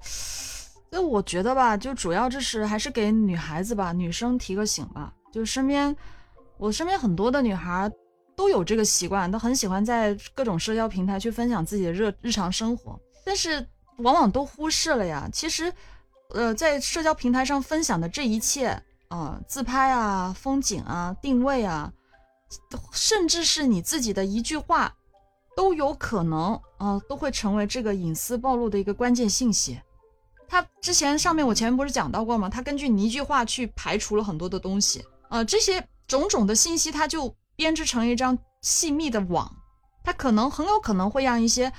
[0.90, 5.12] 那我觉得吧，就主要这是还是给女孩子吧，女生提个醒吧。
[5.32, 5.94] 就身边，
[6.56, 7.90] 我身边很多的女孩
[8.36, 13.66] 都有这个习惯，都很喜欢在各种社交平台去分享自己的日日常生活，但是
[13.98, 15.28] 往往都忽视了呀。
[15.32, 15.72] 其实，
[16.30, 21.92] 呃，在社交平台上分享的这一切啊、自拍啊、风景啊、定位啊，
[22.92, 24.94] 甚至是你自己的一句话，
[25.56, 29.80] 都有可能啊、都会成为这个隐私暴露的一个关键信息。
[30.48, 32.48] 他之前上面我前面不是讲到过吗？
[32.48, 39.52] 他根据你一句话去排除了很多的东西，呃，这些种种的信息，它就编织成一张细密的网，
[40.02, 41.70] 它可能很有可能会让一些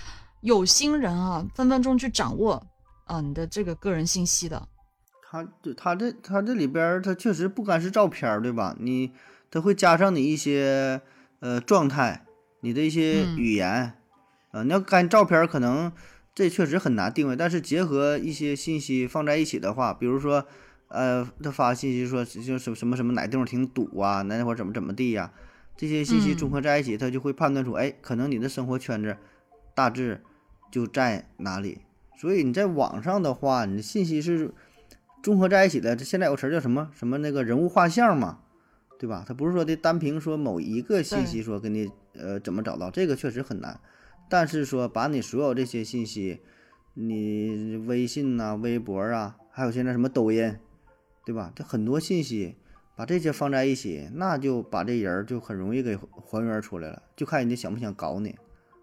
[0.42, 2.62] 有心人啊分分钟去掌握
[3.06, 4.68] 啊、你的这个个人信息的。
[5.32, 8.76] 他这他这他这里边儿他确实不单是照片，对吧？
[8.80, 9.12] 你
[9.52, 11.02] 他会加上你一些
[11.40, 12.26] 呃状态，
[12.62, 13.94] 你的一些嗯语言，
[14.52, 15.92] 啊、你要干照片儿，可能
[16.34, 17.36] 这确实很难定位。
[17.36, 20.46] 但是结合一些信息放在一起的话，比如说
[20.90, 25.32] 呃，他发信息说就什么什么什么哪地方挺堵啊，哪会儿怎么怎么地呀、
[25.78, 29.18] 这些信息嗯综合在一起，他就会判断出，哎，可能你的生活圈子
[29.76, 30.22] 大致
[30.72, 31.82] 就在哪里。
[32.20, 34.52] 所以你在网上的话，你的信息是
[35.24, 35.96] 综合在一起的。
[35.96, 38.40] 这现在有词儿叫什么什么那个人物画像嘛，
[39.00, 39.24] 对吧？
[39.26, 43.80] 它不是说的单凭说某一个信息说给你呃怎么找到，这个确实很难。
[44.30, 46.42] 但是说把你所有这些信息，
[46.96, 50.58] 你微信呐、微博啊，还有现在什么抖音，
[51.26, 51.54] 对吧？
[51.56, 52.58] 这很多信息，
[52.98, 58.36] 把这些放在一起，那就把这人儿就很容易给还原出来了，就看人家想不想搞你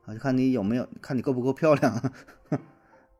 [0.07, 2.13] 啊，就看你有没有，看你够不够漂亮。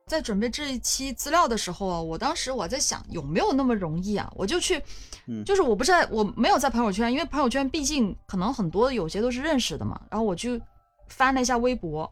[0.07, 4.31] 在准备这一期资料的时候啊，我当时我在想有没有那么容易啊？
[4.35, 4.81] 我就去，
[5.27, 9.99] 嗯就是我不是在我没有在朋友圈，因为朋友圈毕竟可能很多有些都是认识的嘛。
[10.09, 10.59] 然后我就
[11.09, 12.09] 翻了一下微博，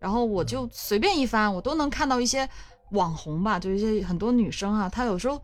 [0.00, 2.48] 然后我就随便一翻，我都能看到一些
[2.92, 5.40] 网红吧，就一些很多女生啊，她有时候，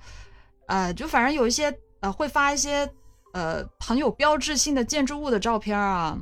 [0.67, 2.91] 呃，就反正有一些呃会发一些
[3.35, 6.19] 呃很有标志性的建筑物的照片啊，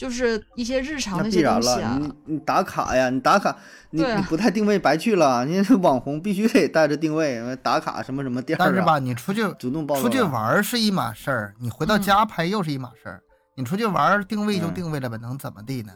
[0.00, 1.98] 就是一些日常的一些东西啊，。
[2.00, 3.54] 你你打卡呀，你打卡，
[3.90, 5.44] 你啊你不带定位白去了。
[5.44, 8.58] 人家网红必须得带着定位，打卡什么什么店。
[8.58, 13.20] 但是吧，你出去出去玩儿是一码事儿，你回到嗯家拍又是一码事儿。
[13.56, 15.92] 你出去玩儿定位就嗯定位了呗，能怎么地呢？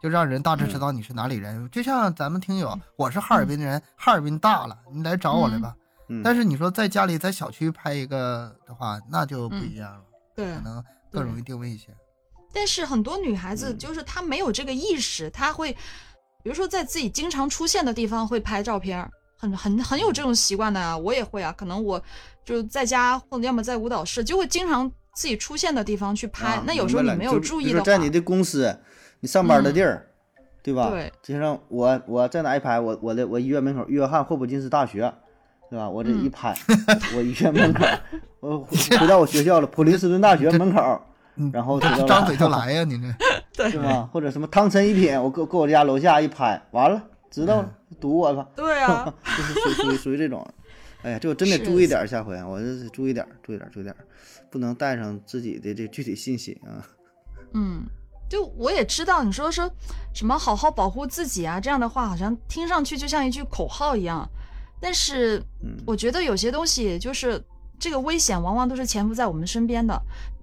[0.00, 1.68] 就让人大致知道你是哪里人。
[1.72, 5.74] 就像咱们听友，我是哈尔滨人，哈尔滨大了，你来找我来吧。
[6.08, 10.04] 嗯，但是你说在家里在小区拍一个的话，那就不嗯一样了，
[10.36, 11.88] 对可，能更容易定位一些。
[12.54, 15.72] 但是很多女孩子嗯就是她没有这个意识，她会，
[16.42, 21.52] 比如说在自己经常出现的地方会拍照片，很很很有这种习惯的啊，我也会啊。
[21.52, 22.00] 可能我
[22.44, 26.54] 就在家或者要么在舞蹈室，就会经常自己出现的地方去拍。
[26.54, 28.78] 啊那有时候你没有注意的话，在你的公司，
[29.20, 30.06] 你上班的地儿，
[30.62, 30.90] 对吧？
[30.90, 35.12] 对，就像我我在哪一拍，我我的我医院门口约翰霍普金斯大学，
[35.68, 35.88] 对吧？
[35.88, 36.56] 我这一嗯拍，
[37.16, 37.84] 我医院门口，
[38.40, 41.00] 我回回到我学校了，普林斯顿大学门口，嗯
[41.52, 43.00] 然后 张嘴就来呀， 你
[43.52, 44.08] 这是吧？
[44.12, 50.46] 或者什么汤臣一品，我搁搁我家楼下一拍，完了知道了，堵我吧，对啊， 就是属属于属于这种。
[51.02, 53.94] 哎呀，这我真得注意点，下回我这注意点，注意点，注意点，
[54.50, 56.80] 不能带上自己的这具体信息啊。
[57.52, 57.82] 嗯，
[58.28, 59.70] 就我也知道你说说
[60.14, 64.26] 什么好好保护自己啊这样的话，好像听上去就像一句口号一样，
[64.80, 67.38] 但是嗯我觉得有些东西就是
[67.78, 70.00] 这个危险，往往都是潜伏在我们身边的。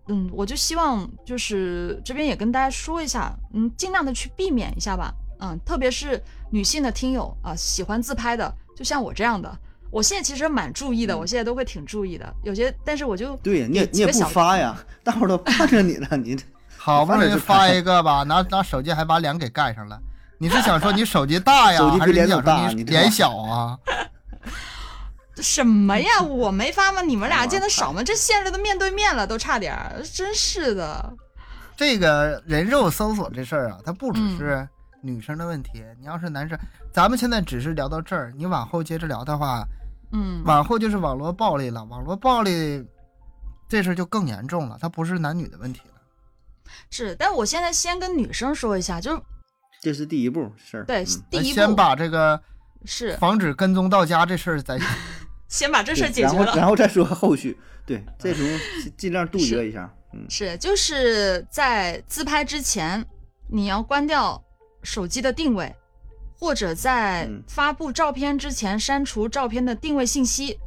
[0.07, 5.13] 嗯，我就希望就是这边也跟大家说一下，嗯，尽量的去避免一下吧。
[5.39, 9.51] 嗯，特别是女性的听友啊，喜欢自拍的，就像我这样的，
[9.89, 12.33] 我现在其实蛮注意的，嗯我现在都会挺注意的。
[12.43, 16.37] 有些，但是我就对呀，你也你也不发呀， 大伙都盼着你呢，你
[16.77, 19.99] 好不容易发一个吧， 拿拿手机还把脸给盖上了。
[20.37, 23.77] 你是想说你手机大呀，手机比还是想说你脸小啊？
[25.41, 26.21] 什么呀？
[26.23, 27.01] 我没发吗？
[27.01, 28.03] 你们俩见的少吗？
[28.03, 31.13] 这现在都面对面了，都差点儿，真是的。
[31.75, 34.69] 这个人肉搜索这事儿啊，它不只嗯是
[35.01, 35.83] 女生的问题。
[35.99, 36.57] 你要是男生，
[36.93, 39.63] 咱们现在只是聊到这儿，你往后接着聊的话，
[40.13, 41.83] 嗯，往后就是网络暴力了。
[41.85, 42.85] 网络暴力
[43.67, 46.01] 这事儿就更严重了，它不是男女的问题了。
[46.89, 49.21] 是，但我现在先跟女生说一下，就是
[49.81, 50.83] 这是第一步事儿。
[50.85, 52.39] 对嗯第一步先把这个
[52.85, 54.77] 是防止跟踪到家这事儿再
[55.51, 56.55] 先把这事解决了。
[56.55, 57.59] 然后再说后续。
[57.85, 58.43] 对，这种
[58.81, 59.93] 尽尽量杜绝一下。
[60.13, 63.05] 嗯，是，就是在自拍之前，
[63.49, 64.41] 你要关掉
[64.81, 65.75] 手机的定位，
[66.39, 70.57] 或者在嗯发布照片之前删除照片的定位信息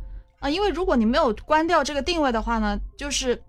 [0.40, 3.42] 啊、因为如果你没有关掉这个定位的话呢，就是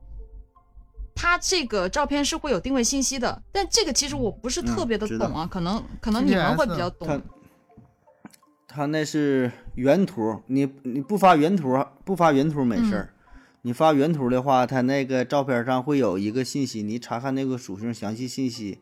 [1.13, 7.21] 它这个照片是会有定位信息的，但这个其实我不是特嗯别的懂啊，可能可能你们会比较懂。
[8.75, 13.09] 他那是原图，你你不发原图不发原图没事儿，
[13.61, 18.81] 你发原图的话，它那个照片上会有一个信息，你查看那个属性详细信息，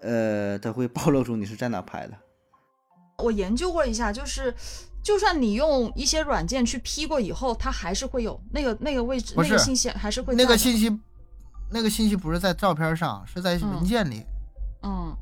[0.00, 2.14] 呃，它会暴露出你是在哪拍的。
[3.18, 4.54] 我研究过一下，就是
[5.02, 10.90] 就算你用一些软件去 P 过以后，它还是会有那个那个位置那个信息还是会那个信息，
[11.70, 14.22] 那个信息不是在照片上，是在嗯文件里，
[14.82, 15.14] 嗯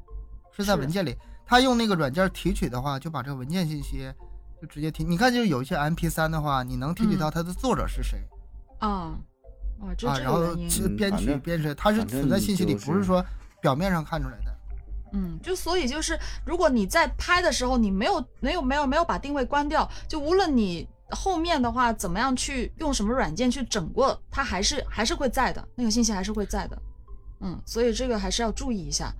[0.56, 1.16] 是在文件里。
[1.46, 4.12] 他用那个软件提取的话，就把这个文件信息
[4.60, 5.04] 就直接提。
[5.04, 8.18] 你看，就有一些 MP 3的话，你能提取到它的作者是谁、
[8.78, 9.14] 啊
[9.80, 13.24] 哦，这啊，然后这个编曲编谁，它是存在信息里，不是说
[13.60, 14.54] 表面上看出来的。
[15.12, 26.82] 嗯，就所以就是，如果你在拍的时候，你没有没有没有没有把定位关掉，就无论你后面的话怎么样去用什么软件去整过，它还是还是会在的，那个信息还是会在的。
[27.40, 29.12] 嗯，所以这个还是要注意一下。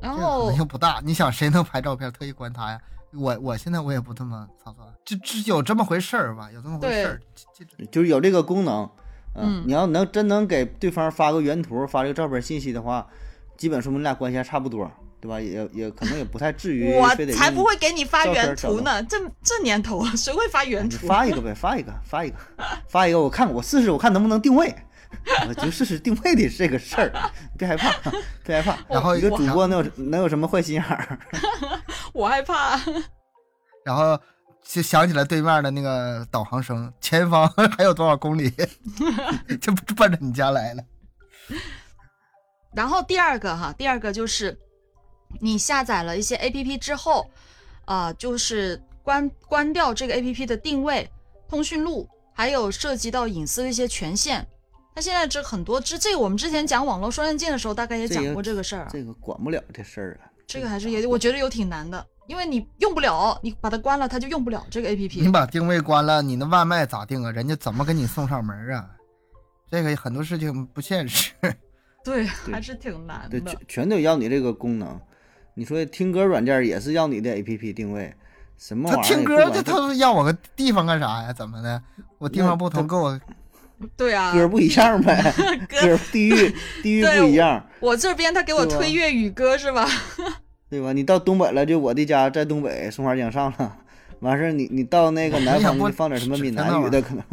[0.00, 1.00] 然这个可能性不大。
[1.04, 2.80] 你想谁能拍照片特意关它呀？
[3.14, 6.50] 我我现在我也不这么操作，就只有这么回事儿吧？
[6.52, 7.20] 有这么回事儿。
[7.90, 8.88] 就是有这个功能，
[9.34, 13.06] 嗯你要能真能给对方发个原图，发这个照片信息的话，
[13.56, 15.40] 基本说明你俩关系还差不多，对吧？
[15.40, 21.06] 也也可能也不太至于我非得用才不会给你发原图呢，这这年头啊，谁会发原图？
[21.06, 22.36] 发一个呗，发一个，发一个，
[22.86, 24.74] 发一个，我看我试试，我看能不能定位，
[25.46, 27.12] 我 就试试定位的这个事儿，
[27.56, 28.10] 别害怕，
[28.44, 28.78] 别害怕。
[28.88, 31.18] 然后一个主播能有能有什么坏心眼儿？
[32.12, 32.80] 我害怕。
[33.84, 34.20] 然后
[34.62, 38.50] 就想起了对面的那个导航声，前方 还有多少公里，
[39.60, 40.82] 就奔着你家来了。
[42.74, 44.58] 然后第二个哈，第二个就是
[45.40, 47.30] 你下载了一些 A P P 之后，
[47.86, 51.10] 啊、就是关关掉这个 A P P 的定位、
[51.48, 54.46] 通讯录，还有涉及到隐私的一些权限。
[54.98, 58.88] 它现在这很多之这个我们之前讲网络双刃剑的时候，大概也讲过这个事儿啊。
[58.90, 60.26] 这个管不了这事儿啊。
[60.44, 65.28] 这个还是也，我觉得有挺难的，因为你用不了，你把它关了，它就用不了这个 A P P 你。
[65.28, 67.30] 把定位关了，你那外卖咋定啊？
[67.30, 68.90] 人家怎么给你送上门啊？
[69.70, 71.32] 这个很多事情不现实。
[72.02, 73.60] 对，还是挺难对，的全。
[73.68, 75.00] 全都要你这个功能。
[75.54, 78.12] 你说听歌软件也是要你的 APP 定位，
[78.56, 81.32] 什么他玩意儿他听歌，他他要我个地方干啥呀？
[81.32, 81.80] 怎么的？
[82.18, 83.20] 我地方不同，我
[83.96, 85.32] 对啊，歌不一样呗，
[85.68, 89.88] 歌歌地域 地域不一样，我这边他给我推粤语歌是吧？
[90.68, 90.92] 对吧？
[90.92, 93.76] 你到东北了，就我的家在东北，松花江上了。
[94.20, 97.24] 完事儿，你你到那个南方你放点什么闽南语的可能。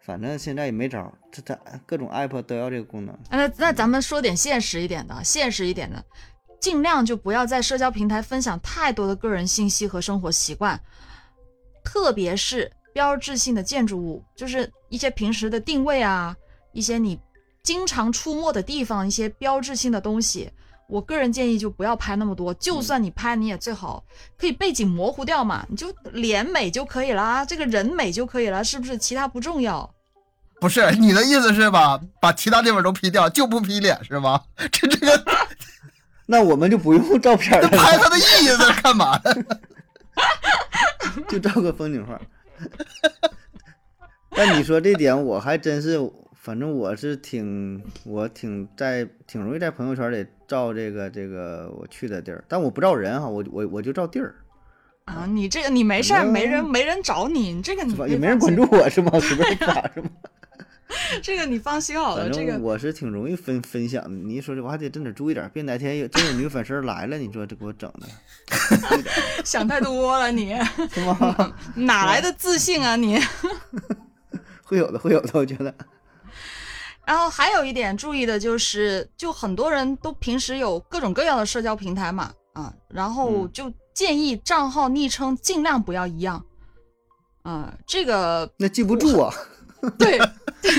[0.00, 3.18] 反正现在也没招，这这各种 app 都要这个功能。
[3.30, 6.04] 那那咱们说点现实一点的，现实一点的，
[6.60, 10.78] 尽量就不要在社交平台分享太多的个人信息和生活习惯，
[11.82, 16.34] 特别是标志性的建筑物，就是一些平时的定位啊，
[16.72, 17.18] 一些你
[17.62, 20.50] 经常出没的地方，一些标志性的东西。
[20.86, 24.04] 我个人建议就不要拍那么多，就算你拍，你也最好
[24.38, 28.96] 可以背景模糊掉嘛，你就脸美就可以啦，这个人美就可以了，是不是？
[28.96, 29.92] 其他不重要。
[30.60, 32.00] 不是你的意思是吧？
[32.20, 34.40] 把其他地方都 P 掉，就不 P 脸是吗？
[34.70, 35.24] 这这个
[36.26, 39.34] 那我们就不用照片这了，拍它的意义在干嘛呢？
[41.28, 42.20] 就照个风景画。
[44.36, 45.98] 但你说这点，我还真是，
[46.34, 54.34] 反正我是挺，我挺在挺容易在朋友圈里照这个这个我去的地儿，但我不照人哈，我我我就照地儿，
[55.04, 59.18] 啊，你这个你没事儿，没人没人找你，你这个你也没人关注我是吗？
[59.20, 60.10] 随便发 是吗？
[61.22, 64.10] 这个你放心好了，这个我是挺容易分分享的。
[64.10, 68.06] 你一说这，我还得真得注意点，别哪天有真有女粉丝来了，你说这给我整的，
[69.44, 70.54] 想太多了你，
[70.92, 71.54] 是吗？
[71.74, 73.18] 哪来的自信啊你？
[74.62, 75.74] 会有的，会有的，我觉得。
[77.06, 86.42] 然后还有一点注意的就是，就很多人都平时有各种各样的社交平台嘛，啊，然后嗯就建议账号昵称尽量不要一样，
[87.42, 89.34] 啊，这个那记不住啊，
[89.98, 90.18] 对，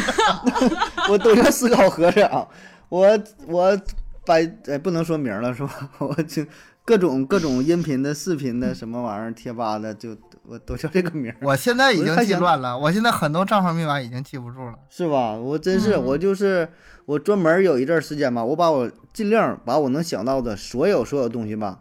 [1.09, 2.47] 我都要思考合着
[2.89, 3.07] 我
[3.47, 3.77] 我
[4.25, 4.35] 把
[4.67, 5.89] 哎不能说名了是吧？
[5.99, 6.45] 我就
[6.83, 14.75] 各种各种音频的、视频的什么玩意儿、贴吧的，就我都叫这个名儿，我现在已经我就还想记乱了，我现在很多账号密码已经记不住了。
[14.89, 15.33] 是吧？
[15.33, 16.67] 我真是，嗯我就是
[17.05, 21.79] 我专门有一阵时间吧，我把我尽量把我能想到的所有所有东西吧，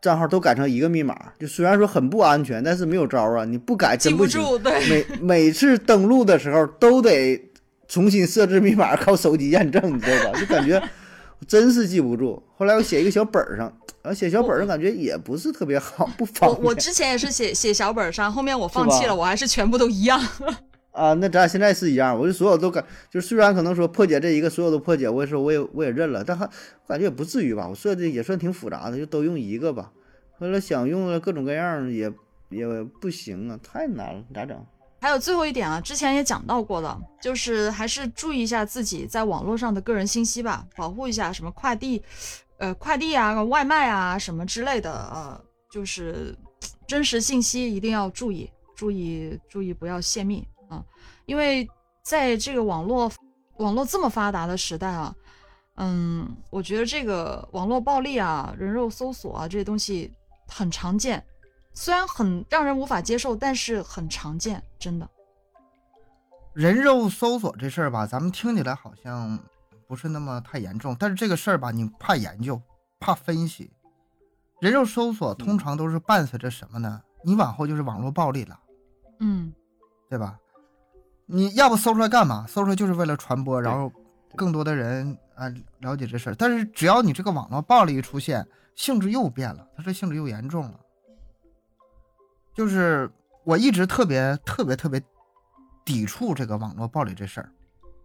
[0.00, 1.14] 账号都改成一个密码。
[1.38, 4.18] 就虽然说很不安全，但是没有招啊，你不改记真行。
[4.18, 7.40] 不住，对，每每次登录的时候都得
[7.88, 10.40] 重新设置密码，靠手机验证，你知道吧？
[10.40, 10.82] 就感觉
[11.46, 12.42] 真是记不住。
[12.56, 13.66] 后来我写一个小本儿上，
[14.02, 16.62] 然后写小本儿上感觉也不是特别好，不方便。
[16.62, 20.20] 我我之前也是写写小本上，后面我放弃了，我还是全部都一样。
[20.92, 26.48] 啊，那咱俩现在是一样，我就所有都改，就虽然可能说破解这一个，所有都破解，我也说我也我也认了，但还
[26.86, 29.92] 感觉也不至于吧，我设计也算挺复杂的，就都用一个吧。
[30.38, 32.12] 后来想用了各种各样也
[32.48, 32.66] 也
[33.00, 34.58] 不行啊，太难了，咋整？
[35.02, 42.02] 还有最后一点啊，之前也讲到过了，就是还是注意一下自己在网络上的个人信息吧，保护一下什么快递，
[42.58, 46.36] 呃，快递啊、外卖啊什么之类的，呃，就是
[46.86, 50.82] 真实信息一定要注意，注意注意不要泄密啊，
[51.26, 51.68] 因为
[52.02, 53.12] 在这个网络
[53.58, 55.14] 网络这么发达的时代啊，
[55.76, 60.10] 嗯，我觉得这个网络暴力啊、人肉搜索啊这些东西
[60.48, 61.22] 很常见，
[61.74, 65.06] 虽然很让人无法接受，但是很常见，真的。
[66.54, 69.38] 人肉搜索这事儿吧，咱们听起来好像
[69.86, 72.60] 不是那么太严重，但是这个事儿吧，你怕研究，
[72.98, 73.70] 怕分析。
[74.60, 77.02] 人肉搜索通常都是伴随着什么呢？
[77.24, 78.58] 你往后就是网络暴力了，
[79.20, 79.52] 嗯
[80.08, 80.38] 对吧？
[81.30, 82.44] 你要不搜出来干嘛？
[82.48, 83.92] 搜出来就是为了传播，然后
[84.36, 85.46] 更多的人啊
[85.78, 86.34] 了解这事儿。
[86.34, 90.80] 但是只要你这个网络暴力一出现，性质又变了，它这性质又严重了。
[92.52, 93.10] 就是
[93.44, 95.00] 我一直特别特别特别
[95.84, 97.52] 抵触这个网络暴力这事儿。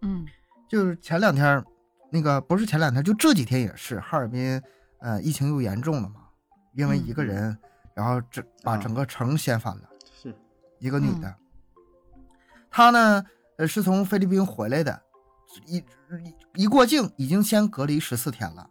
[0.02, 0.26] 嗯
[0.70, 1.64] 就是前两天，
[2.12, 4.62] 那个不是前两天，就这几天也是，哈尔滨
[5.00, 6.22] 呃疫情又严重了嘛，
[6.74, 7.58] 因为一个嗯人，
[7.94, 9.84] 然后整把啊整个城掀翻了，
[10.22, 10.36] 是
[10.80, 11.36] 一个女的，
[12.76, 13.24] 她呢
[13.58, 15.02] 呃是从菲律宾回来的，
[15.66, 18.70] 一一一过境已经先隔离十四天了，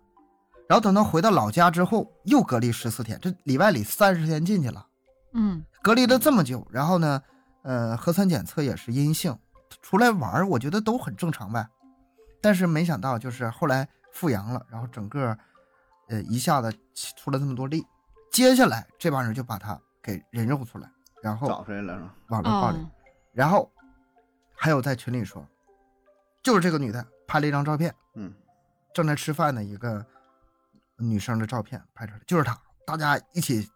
[0.69, 4.87] 然后等到回到老家之后又隔离十四天，这里外里三十天进去了。
[5.33, 7.23] 嗯隔离了这么久，然后呢，
[7.63, 9.39] 呃，核酸检测也是阴性，
[9.81, 11.67] 出来玩，我觉得都很正常呗。
[12.43, 15.35] 但是没想到，就是后来复阳了，然后整个，
[16.11, 16.71] 呃，一下子
[17.17, 17.83] 出了这么多例，
[18.31, 20.91] 接下来这帮人就把他给人肉出来，
[21.23, 22.15] 然后找出来了？
[22.29, 22.91] 网络暴力，哦
[23.33, 23.73] 然后
[24.55, 25.47] 还有在群里说，
[26.43, 28.33] 就是这个女的拍了一张照片，嗯，
[28.95, 30.05] 正在吃饭的一个
[30.97, 33.69] 女生的照片拍出来，就是她，大家一起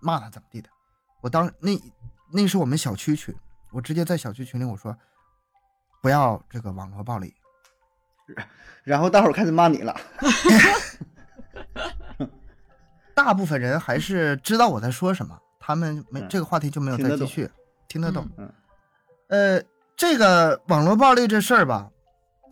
[0.00, 0.68] 骂她怎么地的。
[1.20, 1.72] 我当那
[2.32, 3.34] 那是我们小区群，
[3.72, 4.96] 我直接在小区群里我说，
[6.00, 7.34] 不要这个网络暴力。
[8.82, 9.94] 然后大伙儿开始骂你了，
[13.14, 17.50] 大部分人还是知道我在说什么，他们没嗯这个话题就没有再继续，
[17.88, 18.28] 听得懂。
[18.38, 18.50] 嗯
[19.28, 19.62] 呃，
[20.06, 21.90] 这个网络暴力这事儿吧，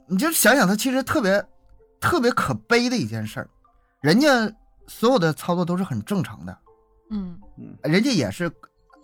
[0.06, 1.44] 你就想想，它其实特别
[2.00, 3.48] 特别可悲的一件事儿。
[4.00, 4.50] 人家
[4.88, 6.58] 所有的操作都是很正常的，
[7.10, 8.50] 嗯嗯人家也是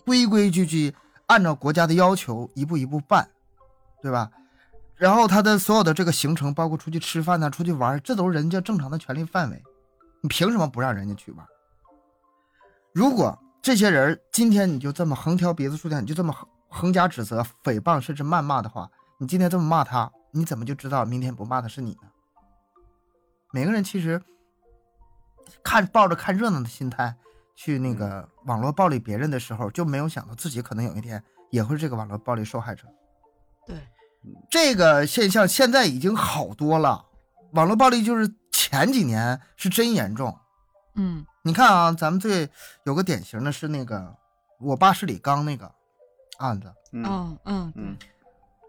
[0.07, 0.95] 规规矩矩
[1.27, 3.29] 按照国家的要求一步一步办，
[4.03, 4.31] 对吧？
[4.97, 9.63] 然后他的所有的这个行程，包括出去吃饭呐、出去玩，这都是人家正常的权利范围，
[10.23, 11.47] 你凭什么不让人家去玩？
[12.95, 16.35] 如果这些人今天你就这么横挑鼻子竖挑，你就这么
[16.69, 22.09] 横横加指责、诽谤甚至谩骂的话，你今天这么骂他，你怎么就知道明天不骂的是你呢？
[23.53, 24.23] 每个人其实
[25.63, 27.17] 看抱着看热闹的心态
[27.57, 32.87] 去那个网络暴力别人的时候，就没有想到自己可能有一天也会是这个网络暴力受害者。
[33.67, 33.77] 对，
[34.51, 37.07] 这个现象现在已经好多了，
[37.53, 40.39] 网络暴力就是前几年是真严重。
[40.95, 42.51] 嗯你看啊，咱们最
[42.85, 44.15] 有个典型的是那个
[44.61, 45.73] 我爸是李刚那个
[46.39, 47.05] 案子，嗯。
[47.05, 47.73] 嗯嗯。
[47.77, 47.97] 嗯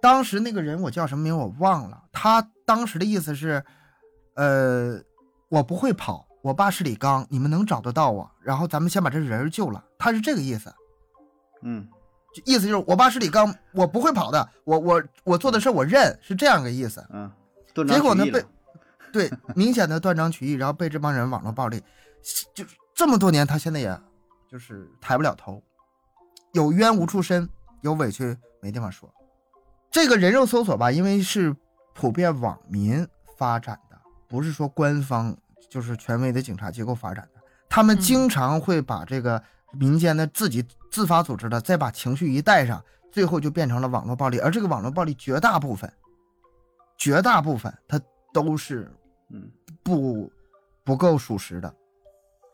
[0.01, 3.63] 当时那个人我叫什么名我忘了，他当时的意思是，
[4.35, 5.01] 呃，
[5.49, 10.73] 我不会跑，我爸是李刚，你们能找得到我，然后咱们先把这人救了，他是这个意思。
[11.63, 11.87] 嗯。
[12.45, 17.03] 意思就是我爸是李刚，我不会跑的，我我我做的事我认，是这样个意思。
[17.09, 17.29] 嗯，
[17.73, 18.49] 断章结果呢被取义了，
[19.11, 21.83] 对明显的断章取义，然后被这帮人网络暴力，
[22.53, 23.99] 就是这么多年，他现在也
[24.47, 25.61] 就是抬不了头，
[26.53, 27.49] 有冤无处伸，
[27.81, 29.09] 有委屈没地方说。
[29.91, 31.55] 这个人肉搜索吧，因为是
[31.93, 33.07] 普遍网民
[33.37, 35.35] 发展的，不是说官方
[35.69, 44.39] 就是权威的警察机构发展的，他们嗯经常会把这个民间的自己自发组织的，再把情绪一带上，最后就变成了网络暴力。
[44.39, 45.91] 而这个网络暴力绝大部分，
[46.97, 47.99] 绝大部分它
[48.31, 48.91] 都是
[49.29, 49.49] 嗯
[49.81, 50.31] 不
[50.83, 51.73] 不够属实的，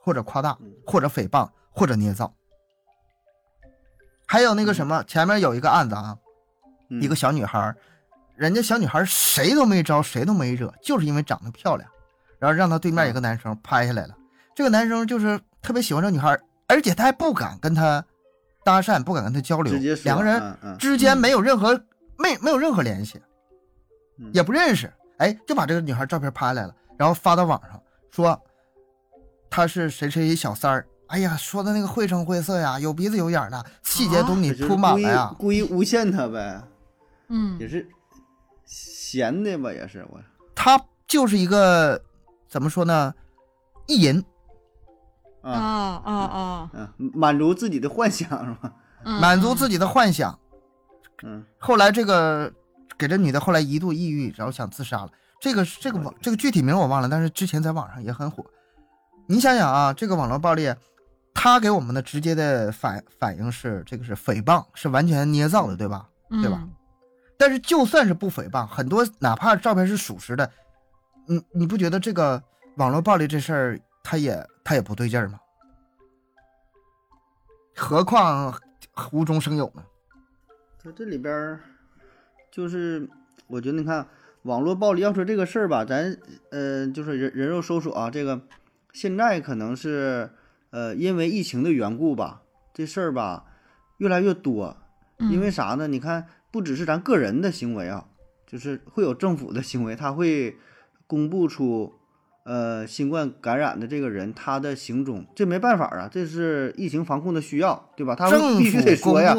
[0.01, 2.33] 或者夸大嗯，或者诽谤，或者捏造。
[4.25, 6.17] 还有那个什么，前面有一个案子啊，
[6.89, 7.01] 嗯。
[7.01, 7.73] 一个小女孩，
[8.35, 11.89] 人家小女孩谁都没招，谁都没惹，就是因为长得漂亮，
[12.39, 14.15] 然后让她对面有个男生拍下来了。
[14.55, 18.03] 这个男生就是特别喜欢这女孩，而且他还不敢跟她
[18.63, 20.77] 搭讪，不敢跟她交流直接，说两个人嗯嗯。
[20.77, 21.73] 之间没有任何
[22.17, 23.21] 没没有任何联系，
[24.17, 24.31] 嗯。
[24.33, 28.41] 也不认识，哎，就把这个女孩照片拍下来了，然后发到网上说
[29.49, 30.87] 她是谁谁谁小三儿。
[31.07, 35.35] 哎呀，说的那个绘声绘色呀，有鼻子有眼儿的，细节都给你铺满故意了呀。
[35.37, 36.61] 故意诬陷他呗，
[37.29, 37.87] 嗯也是
[38.65, 40.19] 闲的吧，也是我。
[40.55, 42.01] 他就是一个
[42.47, 43.13] 怎么说呢，
[43.87, 44.23] 意淫，
[45.41, 48.73] 啊啊，啊啊，嗯，满足自己的幻想是吧？
[49.03, 50.39] 嗯满足自己的幻想。
[51.23, 52.51] 嗯后来这个
[52.97, 55.09] 给这女的后来一度抑郁，然后想自杀了。
[55.39, 58.43] 这个这个网这个具体名我忘了，但是之前在网上也很火。
[59.27, 60.73] 你想想啊，这个网络暴力，
[61.35, 66.09] 他给我们的直接的反反应是这个是诽谤，是完全捏造的，对吧？
[66.41, 66.73] 对吧嗯？
[67.37, 70.49] 但是就算是不诽谤，很多哪怕照片是属实的，
[71.27, 72.41] 你你不觉得这个
[72.77, 75.39] 网络暴力这事儿，它也他也不对劲儿吗？
[77.75, 78.57] 何况
[79.11, 79.83] 无中生有呢？
[80.81, 81.59] 它这里边儿
[82.49, 83.07] 就是，
[83.47, 84.07] 我觉得你看
[84.43, 86.17] 网络暴力，要说这个事儿吧，咱
[86.51, 88.41] 呃就是人人肉搜索啊，这个
[88.93, 90.29] 现在可能是
[90.75, 92.41] 呃因为疫情的缘故吧，
[92.73, 93.45] 这事儿吧
[93.99, 94.75] 越来越多。
[95.31, 95.87] 因为嗯啥呢？
[95.87, 98.03] 你看，不只是咱个人的行为啊，
[98.45, 100.57] 就是会有政府的行为，他会
[101.07, 101.93] 公布出
[102.43, 108.13] 呃新冠感染的这个人他的行踪，这没办法啊，这是疫情防控的需要，对吧？
[108.13, 109.33] 他必须得说呀，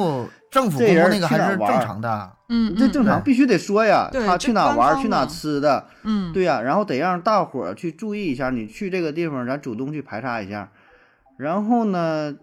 [0.50, 2.32] 政府这人公布那个还是正常的。
[2.48, 10.70] 嗯，这正常必须得说呀，他去哪玩儿，去哪吃的，嗯，对呀、然后得让大伙儿去注意一下，你去这个地方，咱主动去排查一下。
[11.36, 12.36] 然后呢，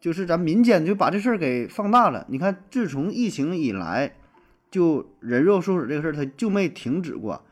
[0.00, 2.24] 就是咱民间就把这事儿给放大了。
[2.28, 4.14] 你看，自从疫情以来，
[4.70, 7.42] 就人肉搜索这个事儿，它就没停止过。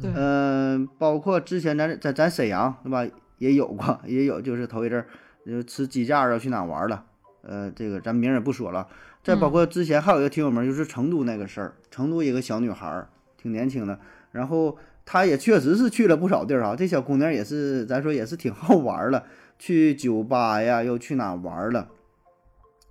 [0.00, 3.06] 对，嗯、包括之前咱在咱沈阳对吧，
[3.38, 5.06] 也有过，也有就是头一阵儿，
[5.46, 7.04] 就吃鸡架啊，去哪玩儿了，
[7.42, 8.88] 呃，这个咱名儿也不说了。
[9.22, 14.00] 再包括之前还有一个挺有名儿，就是成都那个事儿，成都一个小女孩儿，挺年轻的，
[14.32, 16.76] 然后她也确实是去了不少地儿啊。
[16.76, 19.24] 这小姑娘也是，咱说也是挺好玩儿了，
[19.58, 21.88] 去酒吧呀，又去哪玩儿了，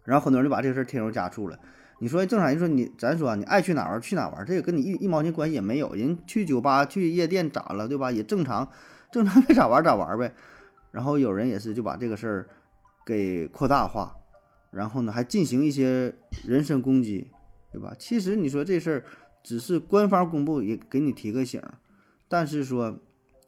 [0.03, 1.59] 然后很多人就把这事儿添油加醋了。
[2.01, 5.93] 你说正常人说你，咱说你爱去哪玩儿去哪玩儿，这个跟你一一毛钱关系也没有。
[5.93, 8.09] 人去酒吧、去夜店咋了，对吧？
[8.11, 8.69] 也正常，
[9.11, 10.33] 正常该咋玩儿咋玩儿呗。
[10.91, 12.47] 然后有人也是就把这个事儿
[13.05, 14.15] 给扩大化，
[14.71, 16.13] 然后呢还进行一些
[16.45, 17.29] 人身攻击，
[17.71, 17.93] 对吧？
[17.99, 19.03] 其实你说这事儿
[19.43, 21.73] 只是官方公布，也给你提个醒儿，
[22.29, 22.97] 但是说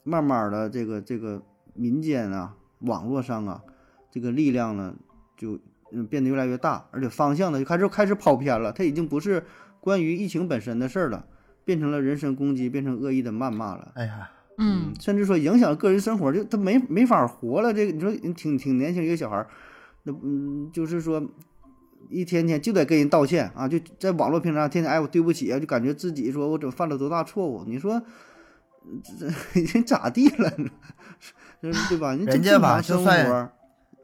[0.03, 1.41] 慢慢的这个这个
[1.73, 3.61] 民间啊、网络上啊，
[4.11, 4.93] 这个力量呢
[5.37, 5.57] 就
[5.93, 9.45] 嗯变得越来越大，而且方向呢就开始开始跑偏了，它已经不是
[9.79, 11.25] 关于疫情本身的事儿了，
[11.63, 13.91] 变成了人身攻击，变成恶意的谩骂了。
[13.95, 17.73] 哎呀，嗯，甚至说影响个人生活，就他没没法活了。
[17.73, 19.47] 这个你说挺挺年轻一个小孩儿，
[20.03, 21.23] 那嗯，就是说
[22.09, 27.63] 一天天就得跟人道歉啊，就在网络平台上天天哎我对不起啊，就感觉自己说我怎么犯了多大错误？
[27.65, 28.01] 你说
[29.19, 30.51] 这这人咋地了？
[31.61, 32.13] 这 对吧？
[32.13, 33.51] 你人家吧就生算活，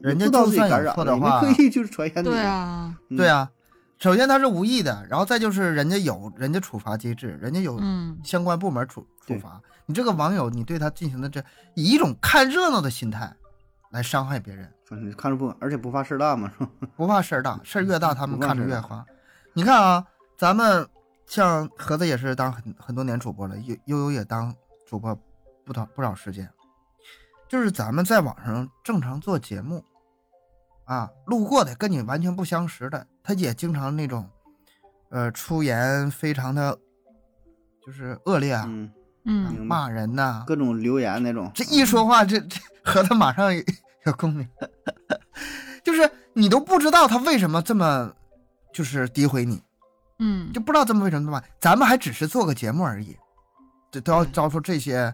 [0.00, 2.28] 人家就算你没错的话刻意就是传染你。
[2.28, 3.50] 对啊，嗯对啊，
[3.98, 9.60] 首先他是无意的，然后再就是人家有人家处罚机制，人家有嗯相关部门处处罚。
[9.86, 11.42] 你这个网友，你对他进行的这
[11.74, 13.34] 以一种看热闹的心态
[13.90, 14.70] 来伤害别人，
[15.16, 16.70] 看着不，而且不怕事儿大嘛，是吧？
[16.96, 19.04] 不怕事儿大，事儿越大他们看着越花。
[19.54, 20.04] 你看啊，
[20.36, 20.86] 咱们
[21.26, 24.54] 像盒子也是当很很多年主播了，悠悠悠也当
[24.88, 25.14] 主播
[25.66, 26.48] 不少不少时间，
[27.46, 29.84] 就是咱们在网上正常做节目，
[30.86, 34.26] 啊，路过的跟你完全不相识的，他也经常那种，
[35.10, 36.78] 呃，出言非常的，
[37.84, 38.90] 就是恶劣啊，嗯，
[39.24, 43.62] 嗯骂人呐、各种留言那种，这一说话，这这和他马上有
[44.06, 44.48] 有共鸣，
[45.84, 48.10] 就是你都不知道他为什么这么，
[48.72, 49.62] 就是诋毁你，
[50.18, 51.46] 嗯，就不知道这么为什么对吧。
[51.60, 53.14] 咱们还只是做个节目而已，
[53.90, 55.12] 这都要遭受这些，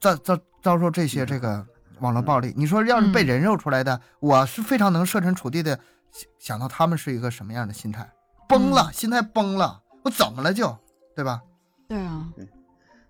[0.00, 1.66] 遭遭遭受这些这个
[2.00, 2.52] 网络暴力。
[2.56, 5.78] 你说要是被嗯人肉出来的，我是非常能设身处地的
[6.10, 8.08] 想想到他们是一个什么样的心态，
[8.48, 10.76] 崩了，心态崩了，我怎么了就，
[11.16, 11.40] 对吧？
[11.88, 12.26] 对啊，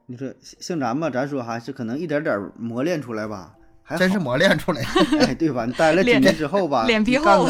[0.07, 5.67] 你说像咱们，咱说还是可能一点点儿磨练出来吧，还真是磨练出来的， 哎，对吧？
[5.67, 7.47] 你待了几年之后吧，脸皮厚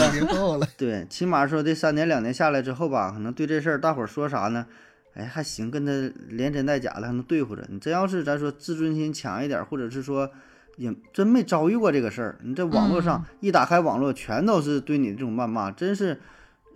[0.56, 0.66] 了。
[0.76, 4.66] 对，起码说这三年两年下来之后吧，可能对这事儿大伙儿说啥呢？
[5.14, 5.92] 哎，还行，跟他
[6.28, 7.66] 连真带假的还能对付着。
[7.68, 10.30] 你真要是咱说自尊心强一点儿，或者是说
[10.76, 16.20] 也真没遭遇过这个事儿，你这网络上一打开网络，全都是对你这种谩骂，真是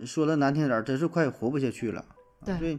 [0.03, 2.01] 说的难听点儿，真是快活不下去了。
[2.01, 2.07] 啊
[2.45, 2.77] 对所以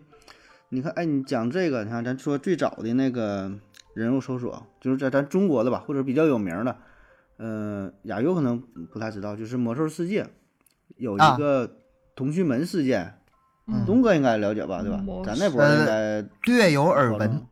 [0.68, 3.50] 你看，哎，你讲这个，你看咱说最早的那个
[3.94, 6.76] 人肉搜索，就是在咱中国的吧，或者比较有名的，
[7.38, 8.60] 呃，亚优可能
[8.92, 10.26] 不太知道，就是魔兽世界
[10.96, 11.78] 有啊一个
[12.14, 13.14] 同须门事件，嗯
[13.84, 15.02] 东哥应该了解吧，对吧？
[15.24, 17.46] 咱那波儿应呃该略有耳闻保证。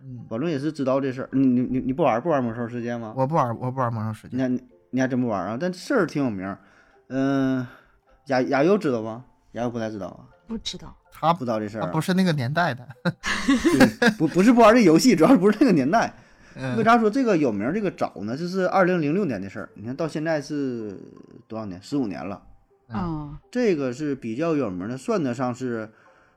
[0.00, 1.28] 嗯，保证也是知道这事儿。
[1.32, 3.12] 你你你你不玩不玩魔兽世界吗？
[3.16, 4.36] 我不玩，我不玩魔兽世界。
[4.36, 4.48] 你还
[4.90, 5.58] 你还真不玩啊？
[5.60, 6.58] 但事儿挺有名儿。
[7.08, 7.66] 嗯、
[8.26, 9.24] 亚亚优知道吗？
[9.52, 10.94] 亚优不太知道啊，不知道。
[11.10, 11.90] 他不知道这事儿啊。
[11.92, 12.86] 不是那个年代的。
[13.44, 16.14] 对不不是不玩这游戏，主要是不是那个年代。
[16.54, 18.36] 为嗯，啥说这个有名儿这个早呢？
[18.36, 20.98] 这是二零零六年的事儿，你看到现在是
[21.46, 21.80] 多少年？
[21.82, 22.40] 十五年了。
[22.94, 25.90] 嗯这个是比较有名的，算得上是，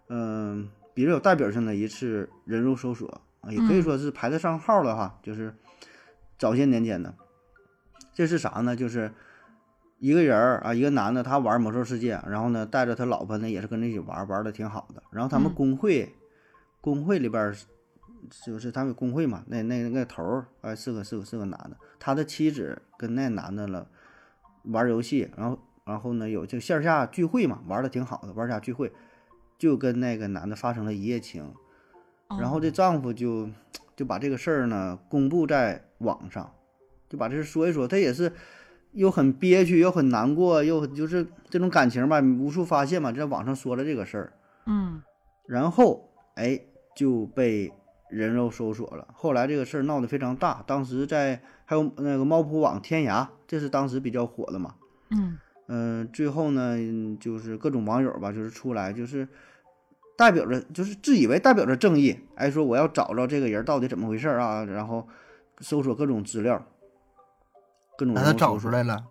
[0.10, 3.08] 嗯、比较有代表性的一次人肉搜索
[3.41, 5.20] 啊，也可以嗯说是排得上号了哈。
[5.24, 5.54] 就是
[6.38, 7.14] 早些年间的，
[8.14, 8.76] 这是啥呢？
[8.76, 9.12] 就是
[9.99, 15.02] 一个人儿啊，一个男的，他玩魔兽世界，然后呢，带着他老婆呢，也是跟着一起玩，玩的挺好的。
[15.12, 16.14] 然后他们嗯工会，
[16.82, 17.56] 工会里边儿
[18.45, 23.88] 就是他们工会嘛，那那那个头儿，哎，是个是个是个男的，他的妻子跟那男的了
[24.64, 28.91] 玩游戏，然后然后呢有就线下聚会嘛，玩的挺好的，玩下聚会
[29.57, 31.53] 就跟那个男的发生了一夜情，
[32.27, 33.49] 哦然后这丈夫就
[33.95, 36.53] 就把这个事儿呢公布在网上，
[37.09, 38.32] 就把这事说一说，他也是
[38.93, 44.34] 又很憋屈，又很难过，又就是这种感情吧，无处发泄嘛，就在网上说了这个事儿，
[44.65, 45.01] 嗯
[45.45, 46.59] 然后哎
[46.95, 47.73] 就被
[48.09, 49.07] 人肉搜索了。
[49.13, 54.75] 后来这个事儿闹得非常大，当时在还有那个猫扑网、天涯，这是当时比较火的嘛。
[55.09, 55.38] 嗯
[55.74, 59.26] 嗯、最后呢，嗯就是各种网友吧，就是出来就是
[60.17, 65.07] 代表着，就是自以为代表着正义，哎，说我要找着这个人到底怎么回事儿啊，然后
[65.59, 66.61] 搜索各种资料，
[67.97, 69.05] 各种把他找出来了，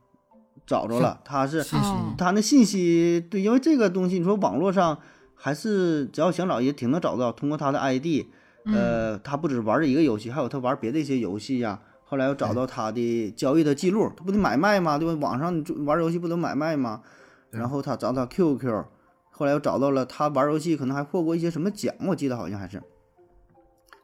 [0.66, 1.86] 找着了，他是信息。
[1.86, 4.98] 哦他那信息，对，因为这个东西，你说网络上
[5.34, 7.32] 还是只要想找也挺能找到。
[7.32, 8.26] 通过他的 ID，
[8.66, 11.80] 嗯呃，他不止玩这一个游戏，还有他玩别的一些游戏呀、
[12.11, 14.98] 后来又找到他的交易的记录，他不得买卖吗？
[14.98, 15.14] 对吧？
[15.20, 17.02] 网上玩游戏不都买卖吗？
[17.50, 18.84] 然后他找到 QQ，
[19.30, 22.82] 后来又找到了他玩游戏可能还获过一些什么奖，我记得好像还是。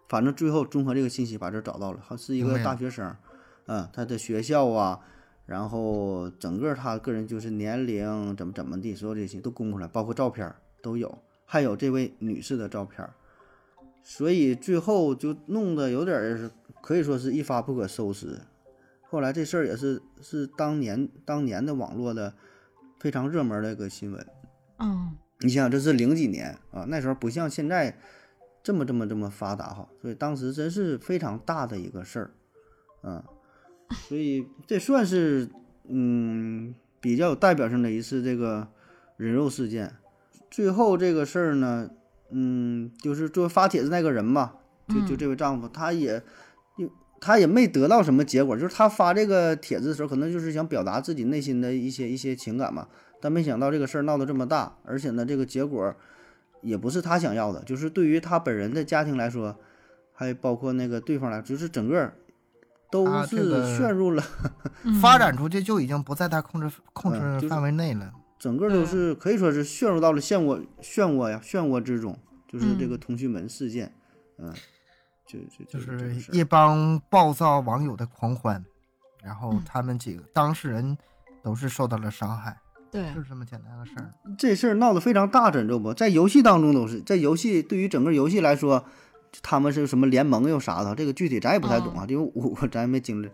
[0.09, 3.13] 反正最后综合这个信息把这找到了，他是一个大学生，
[3.67, 5.01] 嗯，他的学校啊，
[5.45, 13.05] 然后整个他个人就是年龄怎么怎么地，所有这些都公布出来，包括照片都有，还有这位女士的照片，
[14.05, 16.51] 所以最后就弄得有点儿
[16.87, 18.39] 可以说是一发不可收拾。
[19.09, 22.33] 后来这事儿也是是当年当年的网络的
[23.01, 24.25] 非常热门的一个新闻。
[24.79, 27.99] 嗯你想想，这是零几年啊，那时候不像现在
[28.63, 32.31] 这么这么这么发达哈，所以当时真是非常大的一个事儿，
[33.03, 33.25] 啊，
[34.09, 35.51] 所以这算是
[35.89, 38.69] 嗯比较有代表性的一次这个
[39.17, 39.93] 人肉事件。
[40.49, 41.91] 最后这个事儿呢，
[42.31, 44.57] 嗯，就是作为发帖子那个人吧，
[44.89, 46.25] 就就嗯这位丈夫，他也就
[47.21, 52.89] 他也没得到什么结果，就是他发这个帖子的时候，可能就是想表达自己内心的一些一些情感嘛。
[53.21, 55.95] 但没想到这个事儿闹得这么大，而且呢，这个结果
[56.61, 59.57] 也不是他想要的，就是对于他本人的家庭来说，
[60.13, 62.13] 还包括那个对方来，就是整个
[62.91, 64.23] 都是陷入了，
[64.85, 68.13] 嗯发展出去就已经不在他控制控制范围内了。
[68.39, 73.95] 整个都是可以说是陷入到了漩涡漩涡呀漩涡之中，就是这嗯个通讯门事件，
[74.39, 74.53] 嗯，
[75.27, 78.65] 就就就是一帮暴躁网友的狂欢，
[79.23, 80.97] 然后嗯他们几个当事人
[81.43, 82.57] 都是受到了伤害，
[82.91, 84.15] 对就是这么简单的事儿。
[84.39, 85.93] 这事儿闹得非常大，知道不？
[85.93, 88.85] 在游戏当中都是，在游戏对于整个游戏来说，
[89.43, 93.29] 他们是什么联盟又啥的，这个具体咱也不太懂啊，因为我我咱也没经历。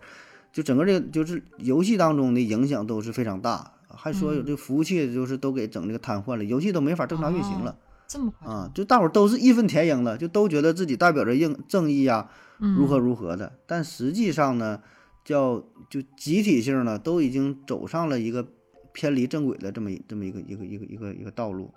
[0.51, 7.75] 就整个这个就是游戏当中的影响都是非常大，还说有嗯这服务器就是都给整这个瘫痪了，游戏都没法正常运行了
[8.07, 8.71] 这么夸张啊！
[8.73, 12.29] 就大伙儿都是义愤填膺的，就都觉得自己代表着应正义呀、
[12.59, 14.81] 嗯如何如何的，但实际上呢，
[15.25, 18.47] 叫就集体性呢，都已经走上了一个
[18.93, 21.73] 偏离正轨的这么一这么一个一个一个一个一个道路。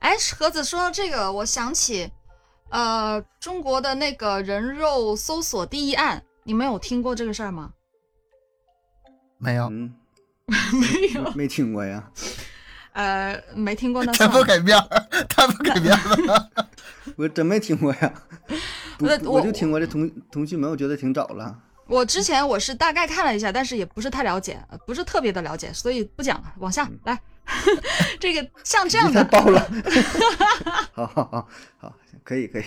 [0.00, 2.10] 哎，盒子说到这个，我想起，
[2.70, 7.72] 呃，中国的那个人肉搜索第一案，你们有听过这个事儿吗？
[9.38, 9.94] 没有，嗯，
[10.46, 12.10] 没有，没听过呀。
[12.92, 14.26] 呃，没听过那太。
[14.28, 16.50] 不给面儿， 太不给面儿了。
[17.16, 18.12] 我真没听过呀，
[18.98, 21.56] 不不是我我就听过这同同学们，我觉得挺早了。
[21.86, 27.20] 我之前我是大概看了一下，但是也不是太了解，呃不是特别的了解，所以不讲了，往下来。
[28.20, 29.68] 这个像这样的，爆了。
[30.92, 32.64] 好好好好，可以可以。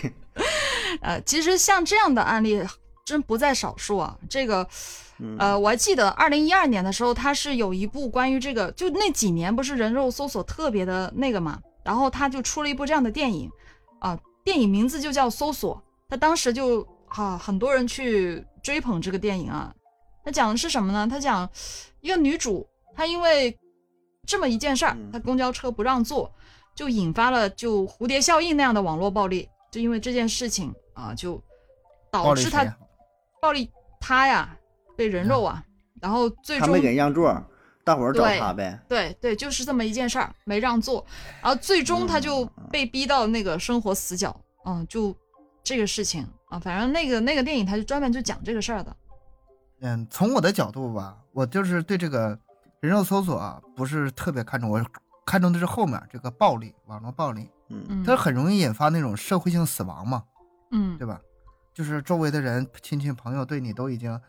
[1.01, 2.61] 呃，其实像这样的案例
[3.05, 4.17] 真不在少数啊。
[4.29, 4.67] 这个，
[5.19, 13.49] 嗯呃，我还记得二零一二年的时候，他是有一部关于这个，就那几年不是人肉搜索特别的那个嘛，然后他就出了一部这样的电影，
[13.99, 15.75] 啊，电影名字就叫《搜索》，
[16.09, 19.73] 他当时就啊很多人去追捧这个电影啊。
[20.25, 21.05] 他讲的是什么呢？
[21.05, 21.49] 他讲
[21.99, 23.57] 一个女主，她因为
[24.25, 26.33] 这么一件事儿嗯，她公交车不让坐，
[26.73, 31.41] 就引发了就蝴蝶效应那样的网络暴力，就因为这件事情啊，就
[32.09, 32.63] 导致她
[33.43, 33.69] 暴力
[33.99, 34.57] 他呀
[34.95, 35.61] 被人肉啊，
[36.01, 37.45] 然后最终他没给让座，
[37.83, 38.79] 大伙儿找他呗。
[38.87, 41.05] 对对，就是这么一件事儿，没让座，
[41.41, 44.33] 然后最终他就被逼到那个生活死角，
[44.63, 45.13] 嗯，就
[45.61, 48.95] 这个事情啊，反正那个那个电影他就专门就讲这个事儿的，
[49.81, 52.39] 嗯，从我的角度吧，我就是对这个
[52.79, 54.81] 人肉搜索啊，不是特别看重，我
[55.25, 57.83] 看重的是后面这个暴力，网络暴力，嗯。
[57.89, 60.23] 嗯，它很容易引发那种社会性死亡嘛，
[60.71, 60.97] 嗯。
[60.97, 61.19] 对吧？
[61.73, 64.19] 就是周围的人、亲戚朋友对你都已经，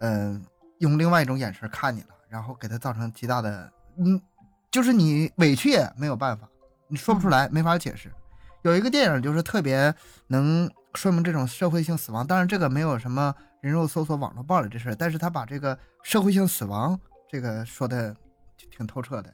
[0.00, 0.44] 嗯、
[0.78, 4.20] 用另外一种眼神看你了，然后给他造成极大的，嗯，
[4.70, 6.48] 就是你委屈也没有办法，
[6.88, 8.12] 你说不出来，没法解释。
[8.62, 9.94] 有一个电影就是特别
[10.28, 16.98] 能说明这种社会性死亡，当然这个没有什么人肉搜索、网络暴力这事儿，但是他把这个社会性死亡
[17.28, 18.16] 这个说的
[18.70, 19.32] 挺透彻的。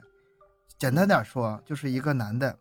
[0.77, 2.57] 简单点说，就是一个男的，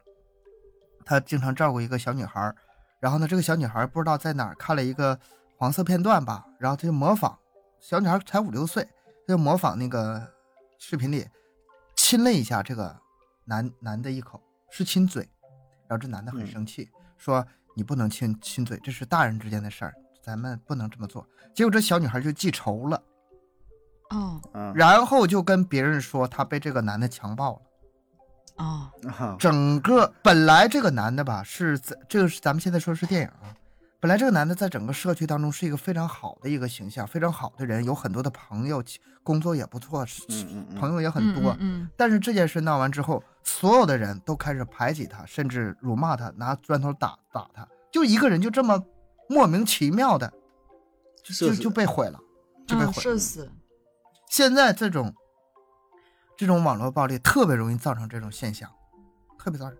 [1.04, 2.54] 他经常照顾一个小女孩，
[3.00, 5.18] 然后呢，这个小女孩不知道在哪儿看了一个
[5.56, 7.36] 黄色片段吧，然后她就模仿，
[7.80, 8.84] 小女孩才五六岁，
[9.26, 10.22] 她就模仿那个
[10.78, 11.26] 视频里
[11.96, 12.94] 亲了一下这个
[13.46, 14.40] 男男的一口，
[14.70, 15.26] 是亲嘴，
[15.88, 21.26] 然后这男的很嗯生气，说你不能亲亲嘴，这是大人之间的事儿，咱们不能这么做。
[21.54, 23.02] 结果这小女孩就记仇了，
[24.10, 27.62] 哦啊然后就跟别人说她被这个男的强暴了。
[28.60, 28.90] 哦。
[29.18, 33.50] 啊，整个本来这个男的吧是在这个是咱们现在说是电影啊，
[33.98, 38.82] 本来这个男的在整个社区当中是一个非常好的一个形象，非常好的人，有很多的朋友，
[39.22, 40.78] 工作也不错，是嗯嗯嗯。
[40.78, 41.56] 朋友也很嗯多。
[41.58, 41.88] 嗯。
[41.96, 48.82] 但是这件事闹完之后，所有的人都开始排挤他，甚至辱骂他，拿砖头打打他，就一个人就这么
[49.28, 50.32] 莫名其妙的
[51.22, 52.18] 就就就被毁了，
[52.66, 53.02] 就被嗯，毁了。
[53.02, 53.50] 社死，
[54.30, 55.14] 现在这种
[56.40, 58.66] 这种网络暴力特别容易造成这种现象，
[59.38, 59.78] 特别造成。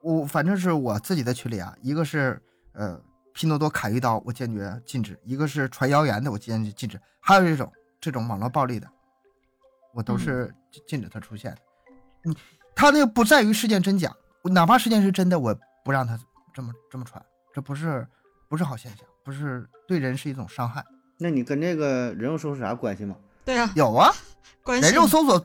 [0.00, 2.40] 我反正是我自己的群里啊，一个是
[2.72, 2.98] 呃
[3.34, 7.70] 拼多多砍一刀，我坚决禁止；一个是传谣言的，我坚决禁止；还有一种
[8.00, 8.90] 这种网络暴力的，
[9.92, 11.58] 我都是禁禁止它出现的。
[12.22, 12.34] 你
[12.74, 14.10] 他那个不在于事件真假，
[14.44, 15.54] 哪怕事件是真的，我
[15.84, 16.18] 不让他
[16.54, 17.22] 这么这么传，
[17.52, 18.08] 这不是
[18.48, 20.82] 不是好现象，不是对人是一种伤害。
[21.18, 23.14] 那你跟这个人肉搜索啥关系吗？
[23.44, 24.10] 对啊，有啊，
[24.62, 25.44] 关系人肉搜索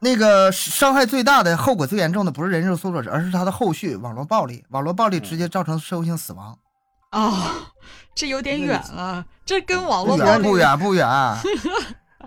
[0.00, 4.64] 那个伤害最大的、后果最严重的不是人肉搜索者，而是他的后续网络暴力。
[4.70, 6.56] 网络暴力直接造成社会性死亡，
[7.10, 7.34] 哦，
[8.14, 11.08] 这有点远了，这跟网络暴力远不远不远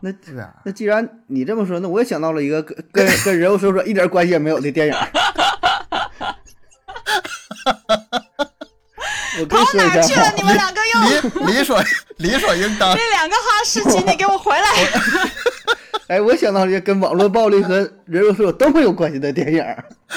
[0.02, 0.54] 那不远。
[0.66, 4.94] 那既然你这么说，那我也想到了一个跟跟跟人肉搜索一点关系也没有的电影。
[9.46, 10.34] 跑哪儿去了？
[10.36, 11.84] 你，们两个又理理所
[12.18, 14.68] 理所应当 这两个哈士奇，你给我回来！
[16.08, 19.64] 哎，我想到了一个跟网络暴力和人肉搜索都会有关系的电影，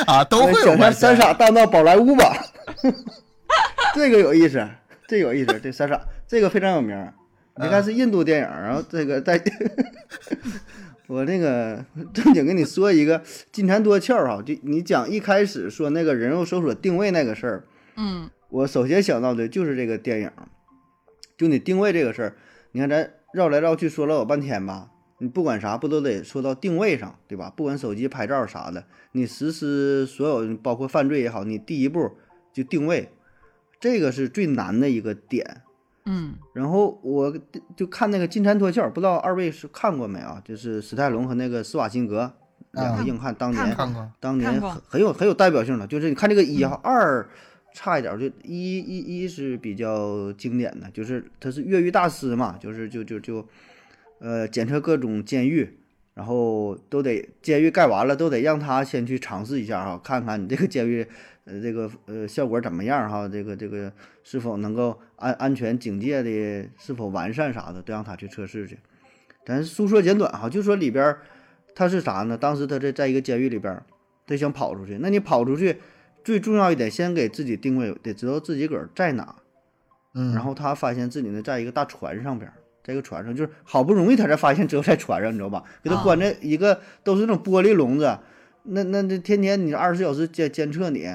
[0.07, 2.37] 啊，都会有关系三傻大闹宝莱坞吧，
[3.95, 4.69] 这个有意思，
[5.07, 7.13] 这有意思，这三傻这个非常有名。
[7.57, 9.41] 你看是印度电影，然后这个在，
[11.07, 13.23] 我那个正经跟你说一个
[13.53, 17.63] 金蝉脱壳哈，就你讲一开始说那个人肉搜索定位那个事儿，
[17.97, 20.31] 嗯我首先想到的就是这个电影，
[21.37, 22.37] 就你定位这个事儿，
[22.71, 27.53] 你看咱绕来绕去说了老半天吧，你不管啥不都得说到定位上，对吧？
[27.57, 32.13] 不管手机拍照啥的，你实施所有包括犯罪也好，你第一步
[32.53, 33.11] 就定位，
[33.81, 35.63] 这个是最难的一个点。
[36.07, 37.35] 嗯然后我
[37.75, 40.41] 就看那个《金蝉脱壳》，不知道二位是看过没啊？
[40.45, 42.33] 就是史泰龙和那个施瓦辛格
[42.71, 43.77] 两个硬汉，当年
[44.21, 47.29] 当年很很有很有代表性的，就是你看这个一哈，二
[47.75, 53.47] 差一点，就一一一是比较经典的，就是他是越狱大师嘛，就是就就就
[54.21, 55.69] 呃检测各种监狱，
[56.15, 61.05] 然后都得监狱盖完了，都得让他先去尝试一下哈，看看你这个监狱
[61.45, 68.79] 呃这个呃效果怎么样哈，这个这个是否能够安安全警戒的是否完善啥的，都让他去测试去。
[69.45, 71.17] 咱书说简短哈，就说里边
[71.75, 72.39] 他是啥呢？
[72.39, 73.83] 当时他在在一个监狱里边，
[74.29, 74.99] 他想跑出去。
[75.01, 75.77] 那你跑出去，
[76.25, 79.37] 最重要一点，先给自己定位，得知道自己个儿在哪。
[80.15, 85.63] 嗯，然后他发现自己呢，在一个大船上边儿，在一个船上，就是好不容易他才发现只有在船上，你知道吧？
[85.83, 88.19] 给他啊关在一个都是那种玻璃笼子，
[88.63, 91.15] 那那那天天你二十四小时监监测你，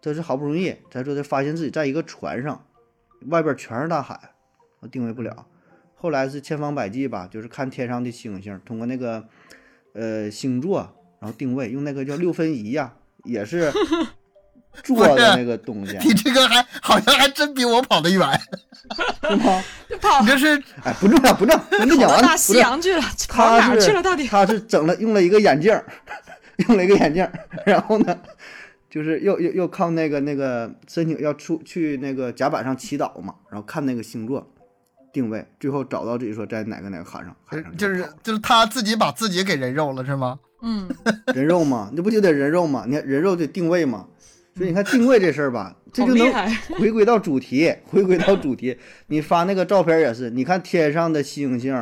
[0.00, 2.66] 他是好不容易才说他发现自己在一个船上，
[3.28, 4.18] 外边全是大海，
[4.90, 5.46] 定位不了。
[5.94, 9.28] 后来是千方百计吧，就是看天上的星星，通过那个
[9.92, 10.78] 呃星座，
[11.20, 13.70] 然后定位，用那个叫六分仪呀、也是
[14.82, 18.20] 做的那个东西，你这个还好像还真比我跑得远，
[19.28, 19.62] 是吗？
[19.88, 24.02] 就跑你这是哎，不重要，不重要，我跟你讲完了，跑大不是，西洋去了，跑哪儿去了？
[24.02, 24.26] 到底？
[24.26, 25.84] 他是整了用了一个眼镜儿，
[26.68, 27.32] 用了一个眼镜儿，
[27.66, 28.18] 然后呢，
[28.90, 34.50] 就是又又又靠那个那个申请要出去那个甲板上祈祷嘛，然后看那个星座
[35.12, 40.38] 定位，最后找到自己说在哪个哪个海上，海上就是就是他自己把自己给人肉了是吗？
[40.64, 40.88] 嗯，
[41.34, 42.84] 人肉嘛，那不就得人肉嘛？
[42.86, 44.06] 你看人肉得定位嘛，
[44.54, 46.30] 所以你看定位这事儿吧，这就能。
[46.78, 48.76] 回归到主题，回归到主题。
[49.06, 51.74] 你发那个照片也是，你看天上的星星，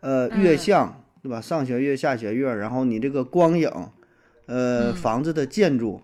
[0.00, 1.40] 呃，嗯月相，对吧？
[1.40, 3.70] 上弦月、下弦月，然后你这个光影，
[4.46, 6.02] 呃，嗯房子的建筑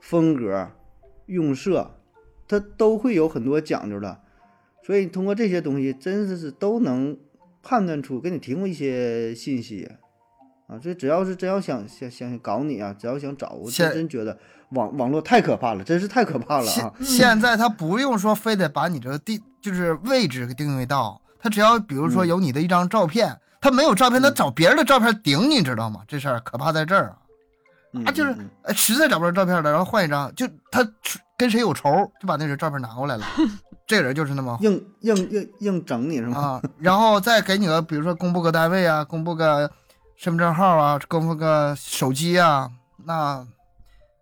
[0.00, 0.68] 风格、
[1.26, 1.94] 用色，
[2.48, 4.20] 它都会有很多讲究的。
[4.82, 7.16] 所以通过这些东西，真的是都能
[7.62, 9.88] 判断出，给你提供一些信息
[10.66, 10.78] 啊。
[10.82, 14.36] 这只要是真要想想想搞你啊，只要想找，我现真真觉得
[14.70, 16.92] 网网络太可怕了，真是太可怕了现啊！
[17.00, 26.00] 现在他不用说非得把你这个地就是位置给定位到，他只要比如说嗯有你的一张照片，他没有照片，他嗯找别人的照片顶你，知道吗？
[26.08, 27.16] 这事儿可怕在这儿啊！
[27.92, 28.36] 嗯啊，就是
[28.74, 30.86] 实在找不着照片了，然后换一张，就他
[31.38, 33.24] 跟谁有仇，就把那人照片拿过来了，
[33.86, 36.40] 这人就是那么硬硬硬硬整你是吗？
[36.40, 39.70] 啊，然后再给你个，比如说公布个单位啊，公布个
[40.16, 42.72] 身份证号啊，跟那个手机啊，
[43.04, 43.46] 那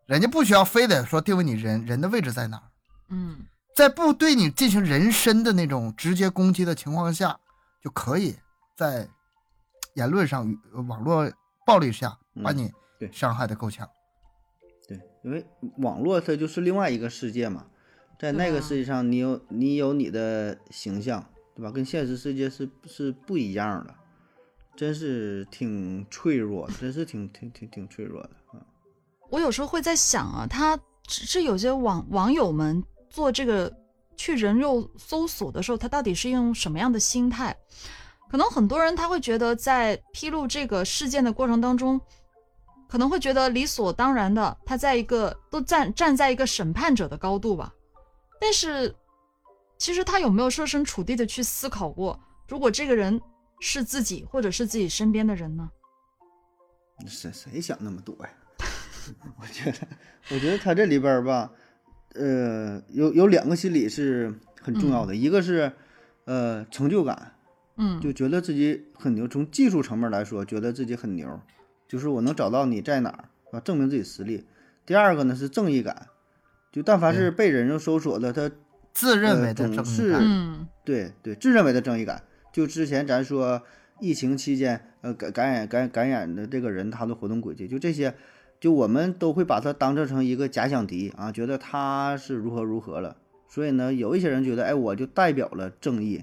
[0.07, 2.63] 人家不需要非得说定位你人人的位置在哪儿，
[3.09, 3.47] 嗯。
[3.75, 7.41] 在不对你进行人身的那种直接攻击的情况下，
[7.83, 8.37] 就可以
[8.77, 9.09] 在
[9.95, 11.29] 言论上、网络
[11.67, 13.11] 暴力下把嗯你对。
[13.11, 13.89] 伤害的够呛。
[14.87, 15.45] 对，因为
[15.79, 17.67] 网络它就是另外一个世界嘛，
[18.17, 21.27] 在那个世界上，你有你有你的形象，
[21.57, 21.73] 对吧？
[21.73, 23.93] 跟现实世界是是不一样的，
[24.77, 28.61] 真是挺脆弱，真是挺挺挺挺脆弱的啊。
[29.31, 33.73] 我有时候会在想啊，他只是有些网网友们做这个
[34.17, 37.57] 去人肉搜索的时候，他到底是用什么样的心态？
[38.31, 42.01] 可能很多人他会觉得，在披露这个事件的过程当中，
[42.89, 47.73] 可能会觉得理所当然的，他在一个都站站在一个审判者的高度吧。
[48.41, 48.93] 但是，
[49.79, 52.19] 其实他有没有设身处地的去思考过，
[52.49, 53.21] 如果这个人
[53.65, 55.71] 是自己或者是自己身边的人呢？
[57.07, 58.31] 谁谁想那么多呀？
[59.41, 59.79] 我觉得，
[60.31, 61.51] 我觉得他这里边儿吧，
[62.15, 65.73] 呃，有有两个心理是很重要的，一个是
[66.27, 67.33] 呃成就感，
[67.79, 69.27] 嗯，就觉得自己很牛。
[69.27, 71.41] 从技术层面来说，觉得自己很牛，
[71.89, 74.47] 就是我能找到你在哪儿，啊，证明自己实力。
[74.85, 76.09] 第二个呢是正义感，
[76.71, 78.51] 就但凡是被人肉搜索的，他
[78.93, 82.23] 自认为的总是正义感，嗯对对自认为的正义感。
[82.55, 83.61] 就之前咱说
[83.99, 88.15] 疫情期间，呃感感染感感染的这个人他的活动轨迹，就这些，
[88.61, 93.17] 就我们都会把他当做成一个假想敌啊，觉得他是如何如何了。
[93.49, 96.23] 所以呢，有一些人觉得，哎，我就代表了正义，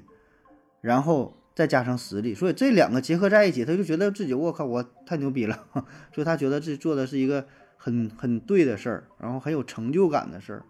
[0.80, 5.66] 然后再加上实力，所以这两个结合在一起，他就觉得自己我靠，我太牛逼了，
[6.16, 10.64] 所以他觉得自己做的是一个很很对的事儿，然后很有成就感的事儿。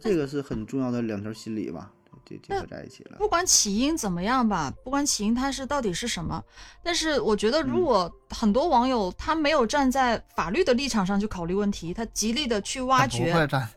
[0.00, 1.92] 这个是很重要的两条心理吧，
[2.24, 3.16] 结结合在一起了。
[3.18, 6.42] 不管起因怎么样吧，不管起因它是到底是什么，
[6.82, 13.68] 但是我觉得，如嗯果很多网友他没有站在法律的立场上去考虑问题，他极力的去挖他不会掘站，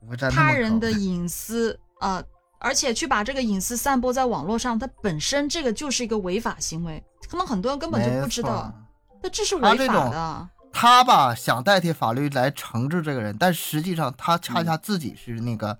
[0.00, 2.24] 不会站那么他人的隐私啊、呃
[2.64, 8.72] 而且去把这个隐私散播在网络上，他本身这个就是一个违法行为，可能很多人根本就不知道，
[9.20, 10.48] 那这是违他这种法的。
[10.72, 15.76] 他吧想代替法律来惩治这个人，但实际上他嗯恰恰自己是那个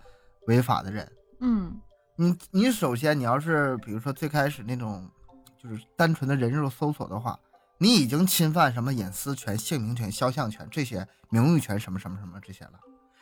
[0.48, 1.08] 违法的人。
[1.38, 1.80] 嗯
[2.16, 5.08] 你你首先你要是比如说最开始那种
[5.56, 7.38] 就是单纯的人肉搜索的话，
[7.78, 12.72] 你已经侵犯什么隐私权、姓名权、肖像权这些名誉权什么什么什么这些了。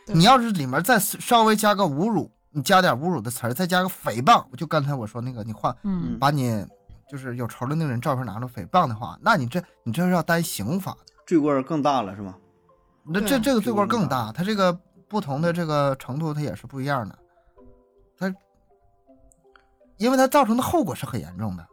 [0.06, 6.66] 你要是里面再稍微加个侮辱，你加点侮辱的词儿，再加个诽谤，就刚才我说那个，你换嗯把你
[7.08, 10.98] 就是有仇的那个人照片拿出诽谤的话，那你这你这是要担刑法的。
[11.26, 12.34] 罪过更大了是吗？
[13.04, 14.72] 那这这个罪过更大，它这个
[15.08, 17.29] 不同的这个程度它也是不一样的，它
[20.00, 21.66] 因为它造成的后果是很严重的。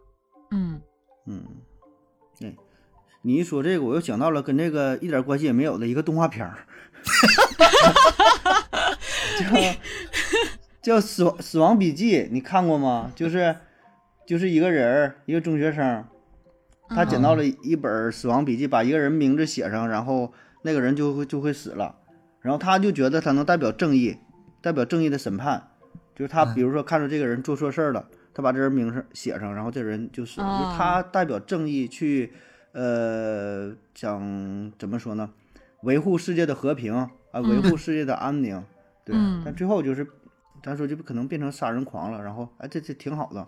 [0.52, 0.82] 嗯。
[1.30, 1.44] 嗯，
[2.40, 2.56] 对，
[3.22, 6.60] 你一说这个，我又想到了跟这个一点关系也没有的一个动画片儿，
[10.82, 13.12] 叫叫死亡死亡笔记，你看过吗？
[13.14, 13.58] 就是
[14.26, 16.06] 就是一个人儿，一个中学生，
[16.88, 21.94] 他捡到了一本死亡笔记，把一个人名字写上，然后那个人就会就会死了，
[22.40, 24.18] 然后他就觉得他能代表正义，
[24.62, 25.72] 代表正义的审判，
[26.16, 26.56] 就是他嗯。
[26.56, 28.08] 比如说看着这个人做错事儿了，
[28.38, 32.32] 他把这人名声写上，然后这人就死了，哦就是他代表正义去，
[32.72, 35.28] 呃，想怎么说呢？
[35.82, 38.64] 维护世界的和平啊，维护世界的安宁，
[39.04, 39.16] 对。
[39.18, 40.06] 嗯但最后就是，
[40.62, 43.44] 咱说就可能变成杀人狂了，然后哎，这这挺好的，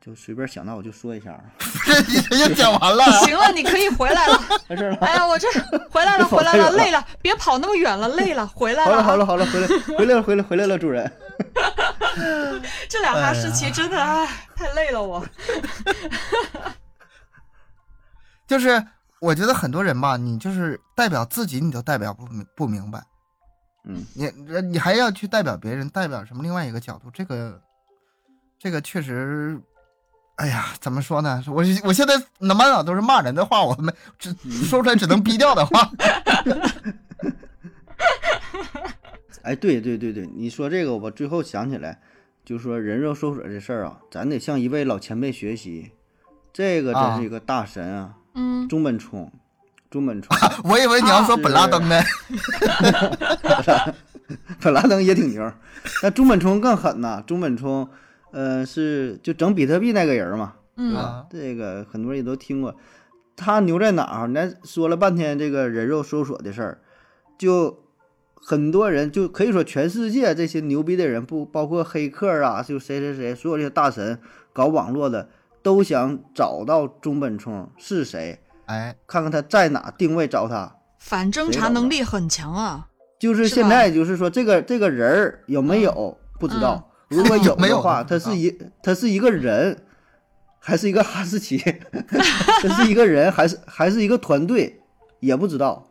[0.00, 1.44] 就随便想到我就说一下啊，
[1.86, 3.04] 这已经讲完了。
[3.24, 4.40] 行了，你可以回来了。
[4.68, 4.96] 没事了。
[4.96, 5.46] 哎呀，我这
[5.88, 9.26] 回来了，回来了，累了，别跑那么远了，累了，回来了好了了。
[9.26, 11.08] 好了好了，回来回来了回来回来了，主人。
[12.88, 15.24] 这两哈士哎奇真的哎，太累了我。
[18.46, 18.86] 就是
[19.20, 23.02] 我觉得很多人吧，你就是代表自己，你都代表不明不明白，
[23.84, 24.30] 嗯，你
[24.60, 27.60] 你还要去代表别人，代表什么另外一个角度，这个
[28.58, 29.60] 这个确实，
[30.36, 31.42] 哎呀，怎么说呢？
[31.48, 34.32] 我我现在满脑都是骂人的话，我们只
[34.64, 35.90] 说出来只能逼掉的话。
[39.46, 42.00] 哎，对对对对，你说这个，我最后想起来，
[42.44, 45.92] 就说人肉搜索这事儿啊，咱得向一位老前辈学习，
[46.52, 49.30] 这个真是一个大神啊，嗯，中本聪，
[49.88, 52.02] 中本聪，我以为你要说本拉登呢。
[54.60, 55.52] 本拉登也挺牛，
[56.02, 57.88] 那中本聪更狠呐，中本聪，
[58.32, 61.26] 呃，是就整比特币那个人嘛，对嗯吧？
[61.30, 62.74] 这个很多人也都听过，
[63.36, 64.32] 他牛在哪儿？
[64.34, 66.80] 咱说了半天这个人肉搜索的事儿，
[67.38, 67.84] 就
[68.48, 74.20] 很多人就可以说全世界这些牛逼的人，不包括黑客啊，就谁谁谁，所有这些大神
[74.52, 75.28] 搞网络的，
[75.64, 80.76] 都想找到中本聪是谁，哎，看看他在哪，定位找他。
[81.00, 82.86] 反侦查能力很强啊。
[83.18, 89.76] 就是现在，就是说这个这个人儿有没有不知道，如果有的话， 他是一他是一个人，
[90.60, 91.58] 还是一个哈士奇？
[92.62, 94.82] 他是一个人，还是还是一个团队，
[95.18, 95.88] 也不知道。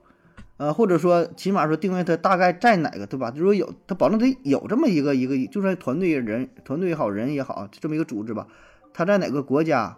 [0.58, 3.34] 呃，或者说起码说定位他大概在哪个，对吧？
[3.36, 8.48] 如果有他保证得有这么一个一个，就算团队人团队也好，人也好，这么一个组织吧，
[8.94, 9.98] 他在哪个国家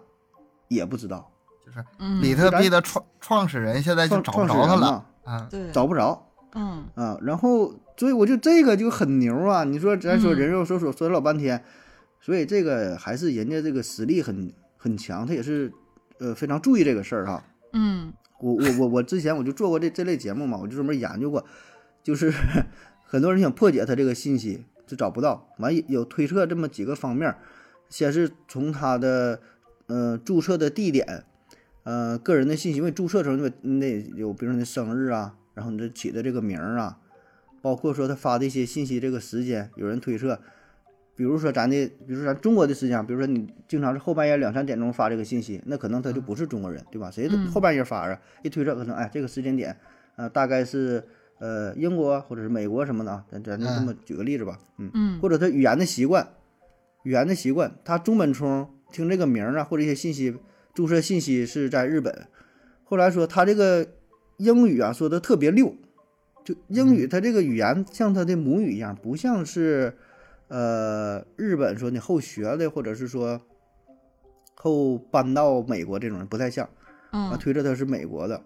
[0.68, 1.30] 也不知道，
[1.64, 5.46] 就是嗯，比特币的创创始人现在就创找不着他了嘛，啊。
[5.50, 6.24] 对，找不着。
[6.54, 9.64] 嗯啊，然后所以我就这个就很牛啊！
[9.64, 11.62] 你说咱说嗯人肉搜索说了老半天，
[12.20, 15.70] 所以这个还是人家这个实力很很强，他也是
[16.18, 17.44] 呃非常注意这个事儿哈。
[17.74, 21.44] 嗯我我我我之前我就做过这这类节目嘛，我就专门研究过，
[22.02, 22.32] 就是
[23.04, 27.34] 很多人想破解他这个信息就找不到，完有推测这么几个方面，
[27.88, 29.40] 先是从他的
[29.86, 31.24] 呃注册的地点，
[31.82, 36.98] 呃个人的信息，因为注册时候那那有比如说你的生日啊，然后你这起的这个名啊，
[37.60, 40.40] 包括说他发的一些信息这个时间，有人推测。
[41.18, 47.10] 比如说咱的，比如说咱中国的时间啊，比如说你经常是后半夜两三点钟发这个信息，那可能他就不是中国人，对吧？
[47.10, 48.20] 谁嗯后半夜发啊？
[48.44, 49.76] 一推测可能，哎，这个时间点，
[50.14, 51.02] 呃，大概是
[51.40, 56.24] 呃英国或者是美国什么的啊，咱咱就这么举个例子吧，嗯，嗯或者他语言的习惯，
[57.02, 60.36] 语言的习惯，他中本聪听这个名儿啊或者一些信息
[60.72, 62.28] 注册信息是在日本，
[62.84, 63.84] 后来说他这个
[64.36, 65.74] 英语啊说的特别溜，
[66.44, 69.94] 就英语他这个语言像他的母语一样，不像是
[70.48, 73.40] 呃日本说你后学的或者是说
[74.54, 76.68] 后搬到美国这种人不太像。
[77.10, 78.42] 啊，嗯推测他是美国的，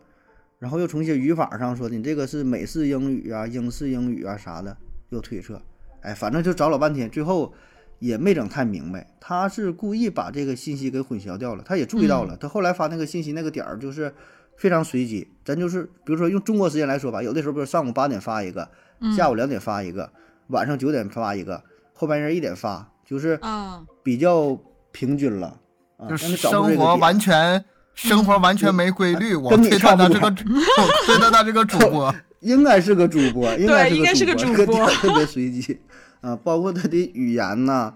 [0.60, 4.76] 然后又从一些语法上说你这个是美式英语啊、英式英语啊啥的，
[5.08, 5.60] 又推测，
[6.02, 7.52] 哎，反正就找老半天，最后
[7.98, 14.14] 也没整太明白，他是故意把这个信息给混淆掉了，他也注意到了，他后来发那个信息那个点儿就是
[14.56, 18.68] 非常随机，咱就是比如说用中国时间来说吧，有的时候比如上午八点发一个，
[19.00, 19.12] 嗯。
[19.12, 20.12] 下午两点发一个，
[20.46, 24.58] 晚上九点发一个，后半夜一点发，就是啊，比较
[24.90, 25.58] 平均了。
[25.96, 27.64] 啊，就是生活完全
[27.94, 30.30] 生活完全没规律，我推断他这个，我
[31.06, 35.80] 推断他这个主播， 应该是个主播，应该应该是个主主播 特别随机
[36.20, 37.94] 啊，包括他的语言呐、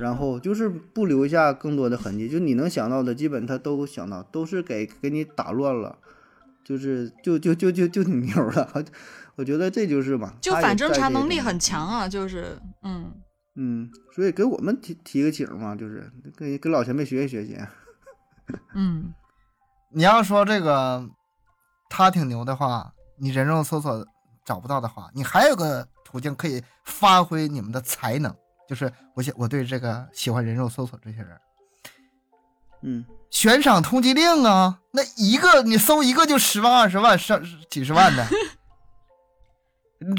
[0.00, 5.98] 然后就是不留下更多的痕迹，就你能想到的，基本他都想到，都是给给你打乱了，
[6.64, 8.68] 就是就就就就就挺牛了，
[9.36, 13.12] 我觉得这就是嘛，就反侦查能力很强啊，就是嗯
[13.56, 17.58] 嗯，所以给我们提提个醒嘛，就是跟跟老前辈学习学习，
[18.74, 19.14] 嗯。
[19.96, 21.08] 你要说这个
[21.88, 24.04] 他挺牛的话，你人肉搜索
[24.44, 28.34] 找不到的话，你还有个途径可以发挥你们的才能，
[28.68, 31.40] 就是我想我对这个喜欢人肉搜索这些人，
[32.82, 37.40] 嗯，悬赏通缉令啊，那一个你搜一个就十万、二十万、上
[37.70, 38.26] 几十万的，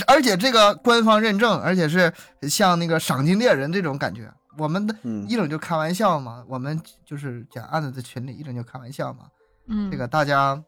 [0.08, 2.14] 而且这个官方认证，而且是
[2.44, 4.32] 像那个赏金猎人这种感觉。
[4.58, 9.26] 我们的嗯一整就开玩笑嘛，我们就是讲案子的群里一整就开玩笑嘛。
[9.68, 10.64] 嗯，这个大家，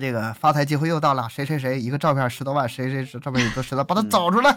[0.00, 4.56] 这个发财机会又到了，谁谁谁一个照片十多万，谁谁谁照片也都十多万，把他找出来，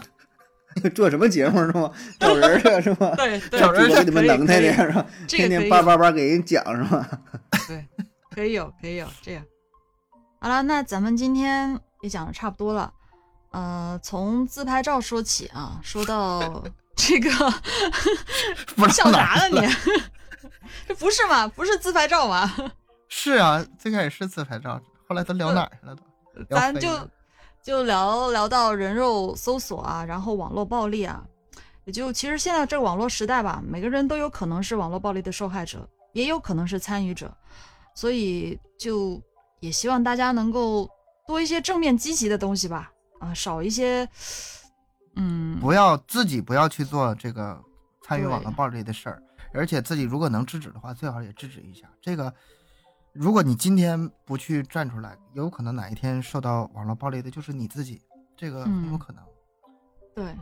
[0.92, 1.92] 做什么节目是吗？
[2.18, 3.14] 找人儿去是吗？
[3.16, 5.06] 对对找人主播给你们能耐的是吧？
[5.28, 7.06] 天天叭叭叭给人讲是吗？
[7.68, 7.86] 对，
[8.34, 9.44] 可以有，可以有这样。
[10.40, 12.92] 好了，那咱们今天也讲的差不多了。
[13.52, 16.64] 呃，从自拍照说起啊，说到
[16.96, 17.30] 这个
[18.74, 19.68] 不笑啥呢你？
[20.88, 21.46] 这不是吗？
[21.48, 22.52] 不是自拍照吗？
[23.08, 25.96] 是啊，最开始是自拍照，后来都聊哪儿去了
[26.48, 26.88] 咱就
[27.62, 31.22] 就聊聊到人肉搜索啊，然后网络暴力啊，
[31.84, 37.30] 也就其实现在这个网络时代吧，每个人都有可能是网络暴力的受害者，也有可能是参与者，
[37.94, 39.20] 所以就
[39.60, 40.88] 也希望大家能够
[41.26, 42.90] 多一些正面积极的东西吧，
[43.22, 44.08] 啊，少一些，
[45.14, 47.62] 嗯，不要自己不要去做这个
[48.02, 49.22] 参与网络暴力的事儿，
[49.54, 51.88] 而且自己如果能制止的话，最好也制止一下。
[52.00, 52.34] 这个，
[53.12, 58.02] 如果你今天不去站出来，有可能哪一天受到网络暴力的就是你自己，
[58.36, 59.22] 这个很有嗯可能。
[60.14, 60.36] 对。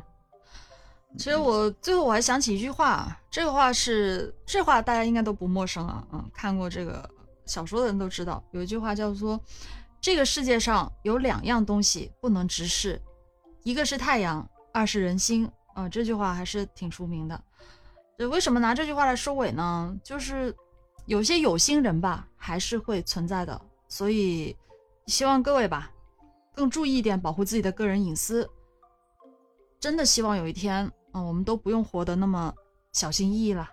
[1.18, 7.11] 其实我最后我还想起一句话，这个话是这话大家应该都不陌生啊，嗯，看过这个
[7.45, 9.39] 小说的人都知道，有一句话叫做
[10.01, 13.01] “这个世界上有两样东西不能直视，
[13.62, 17.40] 一个是太阳，二是人心”啊、这句话还是挺出名的。
[18.18, 19.96] 呃为什么拿这句话来收尾呢？
[20.03, 20.55] 就是
[21.07, 24.55] 有些有心人吧，还是会存在的，所以
[25.07, 25.90] 希望各位吧，
[26.55, 28.48] 更注意一点，保护自己的个人隐私。
[29.78, 32.53] 真的希望有一天，嗯、我们都不用活得那么
[32.92, 33.70] 小心翼翼了。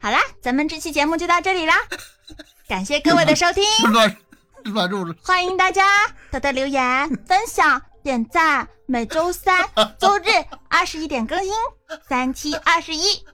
[0.00, 1.74] 好啦，咱们这期节目就到这里啦，
[2.66, 3.62] 感谢各位的收听，
[5.22, 5.84] 欢迎大家
[6.30, 8.66] 多多留言、分享、点赞。
[8.86, 9.66] 每周三、
[9.98, 10.24] 周日
[10.68, 11.52] 二十一点更新，
[12.08, 13.24] 三七二十一。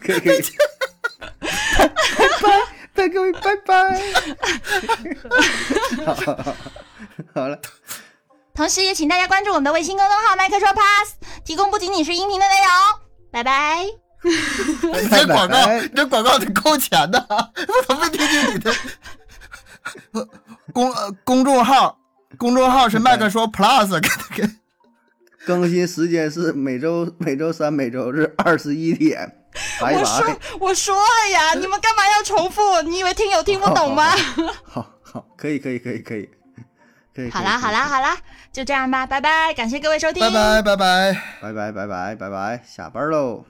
[0.00, 0.40] 可以可以。
[1.40, 2.60] 拜拜，
[2.94, 4.00] 拜各位，拜拜。
[6.06, 6.14] 好
[7.34, 7.58] 好了，
[8.54, 11.14] 同时也请大家关注我们的微信公众号“麦克说 Pass”，
[11.44, 12.70] 提供不仅仅是音频的内容。
[13.32, 14.09] 拜拜。
[15.02, 18.72] 你这广告，你这广告得扣钱的，我怎么没听见你的？
[20.72, 21.98] 公呃公众号，
[22.36, 24.50] 公众号是麦克说 Plus，给给
[25.46, 29.36] 更新时间是每周每周三、每周日二十一点。
[29.80, 30.38] 拜我说。
[30.60, 32.82] 我说了呀，你们干嘛要重复？
[32.82, 34.10] 你以为听友听不懂吗？
[34.62, 36.28] 好好，可以可以可以可以，
[37.14, 37.30] 可以。
[37.30, 38.16] 好啦好啦，好啦，
[38.52, 41.12] 就这样吧，拜拜，感谢各位收听，拜拜拜拜。
[41.40, 43.44] 拜拜拜拜拜拜，下班喽。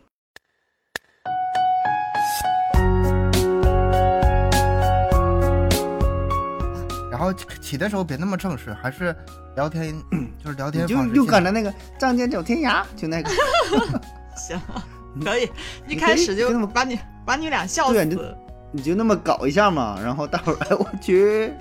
[7.21, 9.15] 后起的时候别那么正式，还是
[9.57, 9.95] 聊天，
[10.43, 11.15] 就是聊天就就方式。
[11.15, 13.31] 用刚才那个仗剑走天涯，就那个。
[14.37, 14.61] 行，
[15.25, 15.51] 可以，
[15.87, 18.23] 一开始就跟他们把你把你俩笑对啊你就。
[18.73, 21.53] 你就那么搞一下嘛，然后大伙儿哎我去，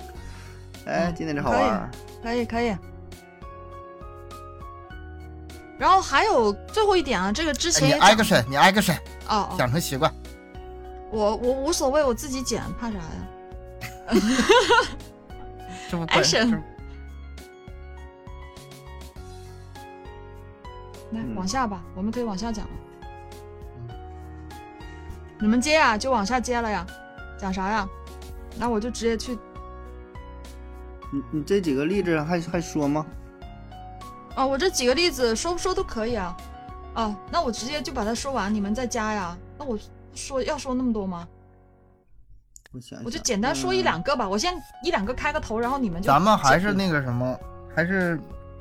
[0.86, 1.90] 哎嗯今天这好玩儿，
[2.22, 2.72] 可以可以。
[5.76, 8.94] 然后还有最后一点啊，这个之哎前你挨个审，你挨个审，
[9.28, 10.12] 哦哦，养成习惯。
[11.10, 13.02] 我我无所谓，我自己剪，怕啥呀？
[15.90, 16.62] 这不挨审这不
[21.16, 22.64] 来嗯往下吧，我们可以往下讲
[25.40, 26.86] 你们接呀，就往下接了呀，
[27.36, 27.88] 讲啥呀？
[28.56, 29.36] 那我就直接去
[31.10, 33.04] 你你这几个例子还还说吗？
[34.36, 36.36] 哦，我这几个例子说不说都可以啊。
[36.94, 39.36] 哦，那我直接就把它说完，你们再加呀。
[39.58, 39.76] 那我
[40.14, 41.26] 说要说那么多吗？
[42.72, 47.38] 我想想我就简单说一两个吧，我先一两个开个头，然后你们就咱们还是那个什么，
[47.74, 48.16] 还是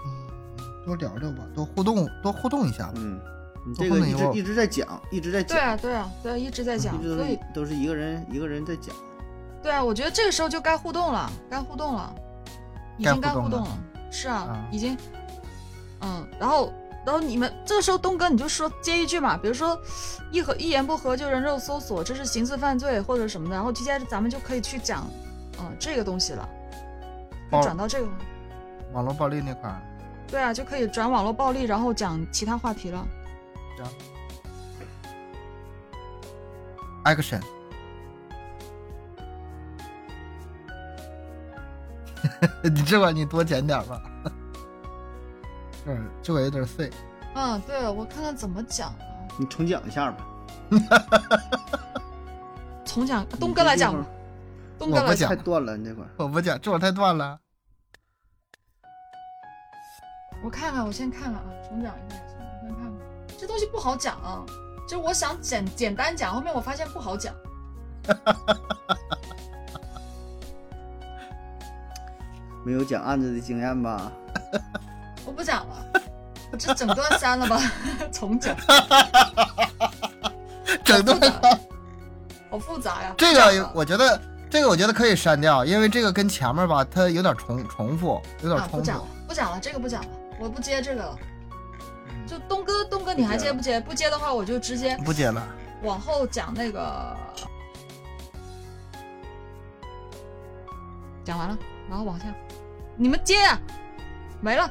[0.06, 2.94] 嗯，多聊聊吧，多互动，多互动一下吧。
[2.96, 3.20] 嗯，
[3.68, 8.96] 你多这个一直一直在讲，一直在讲，对啊对啊对啊，一直在讲一，直都所以是都是一个人一个人在讲。
[9.62, 12.14] 对啊，我觉得这个时候就该互动了，该互动了，
[12.98, 13.78] 已经该互动了互动了。
[14.10, 14.98] 是啊，啊已经，
[16.02, 16.74] 嗯，然后
[17.10, 19.76] 然后你们这个时候东哥你就说接一句嘛，比如说
[20.32, 25.08] 一合一言不合就人肉搜索，这是刑事犯罪或者什么的，然后接下来咱们就可以去讲，
[25.60, 26.48] 嗯、这个东西了，
[27.64, 28.08] 转到这个，
[28.94, 29.82] 网络暴力那块儿，
[30.28, 33.04] 对啊，就可以转网络暴力，然后讲其他话题了。
[37.06, 37.42] action。
[42.62, 44.00] 你这块你多剪点吧，
[45.90, 46.90] 这儿这个有点废。
[47.36, 48.98] 嗯，对，我看看怎么讲啊，
[49.40, 50.28] 你重讲一下吧。
[52.86, 54.06] 重讲，东哥来讲吧，
[54.78, 55.36] 东哥我不讲来讲太。
[55.36, 56.10] 断了，你这块儿。
[56.18, 57.40] 我不讲，这会儿太断了。
[60.44, 62.18] 我看看，我先看看啊，重讲一下，
[62.62, 62.94] 我先看看。
[63.38, 64.46] 这东西不好讲啊，
[64.88, 67.34] 就我想简简单讲，后面我发现不好讲。
[72.64, 74.12] 没有讲案子的经验吧？
[76.60, 77.60] 这整段删了吧，
[78.12, 78.56] 重讲，
[80.84, 81.18] 整段
[82.52, 83.14] 好复杂呀。
[83.18, 90.10] 这个我觉得这个我觉得可以删掉，因为这个跟前面吧它有点重重复，有点啊，不讲了。，不讲了，这个不讲了，
[90.40, 91.18] 我不接这个了。
[92.28, 93.80] 就东哥，东哥，你还接不接？
[93.80, 95.42] 不接的话，我就直接不接了，
[95.82, 97.16] 往后讲那个，
[101.24, 101.58] 讲完了，
[101.90, 102.26] 然后往下，
[102.96, 103.58] 你们接呀、
[104.42, 104.70] 没了，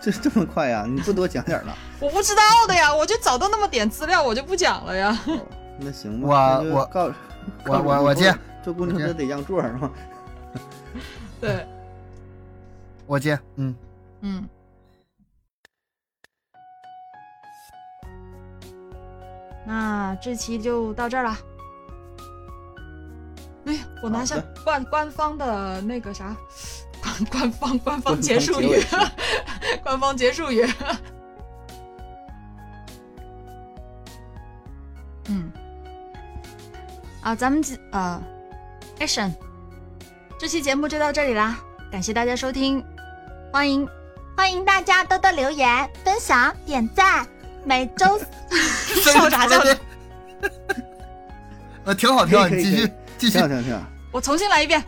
[0.00, 0.84] 这 这么快呀？
[0.88, 1.74] 你不多讲点儿了？
[2.00, 5.16] 我不知道的呀，我就找到那么点资料，我就不讲了呀。
[5.26, 5.38] 哦
[5.82, 7.10] 那行吧，我我告
[7.66, 9.90] 我我我接，坐公交车得让座是吗？
[11.40, 11.66] 对，
[13.06, 13.74] 我接，嗯，
[14.20, 14.48] 嗯。
[19.66, 21.38] 那这期就到这儿了。
[23.66, 26.36] 哎呀，我拿下官官方的那个啥，
[27.00, 28.82] 官官方官方结束语，
[29.82, 30.68] 官方结束语。
[35.28, 35.50] 嗯，
[37.22, 38.22] 啊，咱们这呃
[38.98, 39.32] ，action，
[40.38, 41.58] 这期节目就到这里啦，
[41.90, 42.84] 感谢大家收听，
[43.52, 43.88] 欢迎
[44.36, 47.26] 欢迎大家多多留言、分享、点赞。
[47.62, 48.18] 每周
[49.04, 49.76] 笑啥笑啥？
[51.84, 53.82] 呃，挺好，挺好，可以可以你继续继续挺好，挺好挺好。
[54.10, 54.82] 我重新来一遍。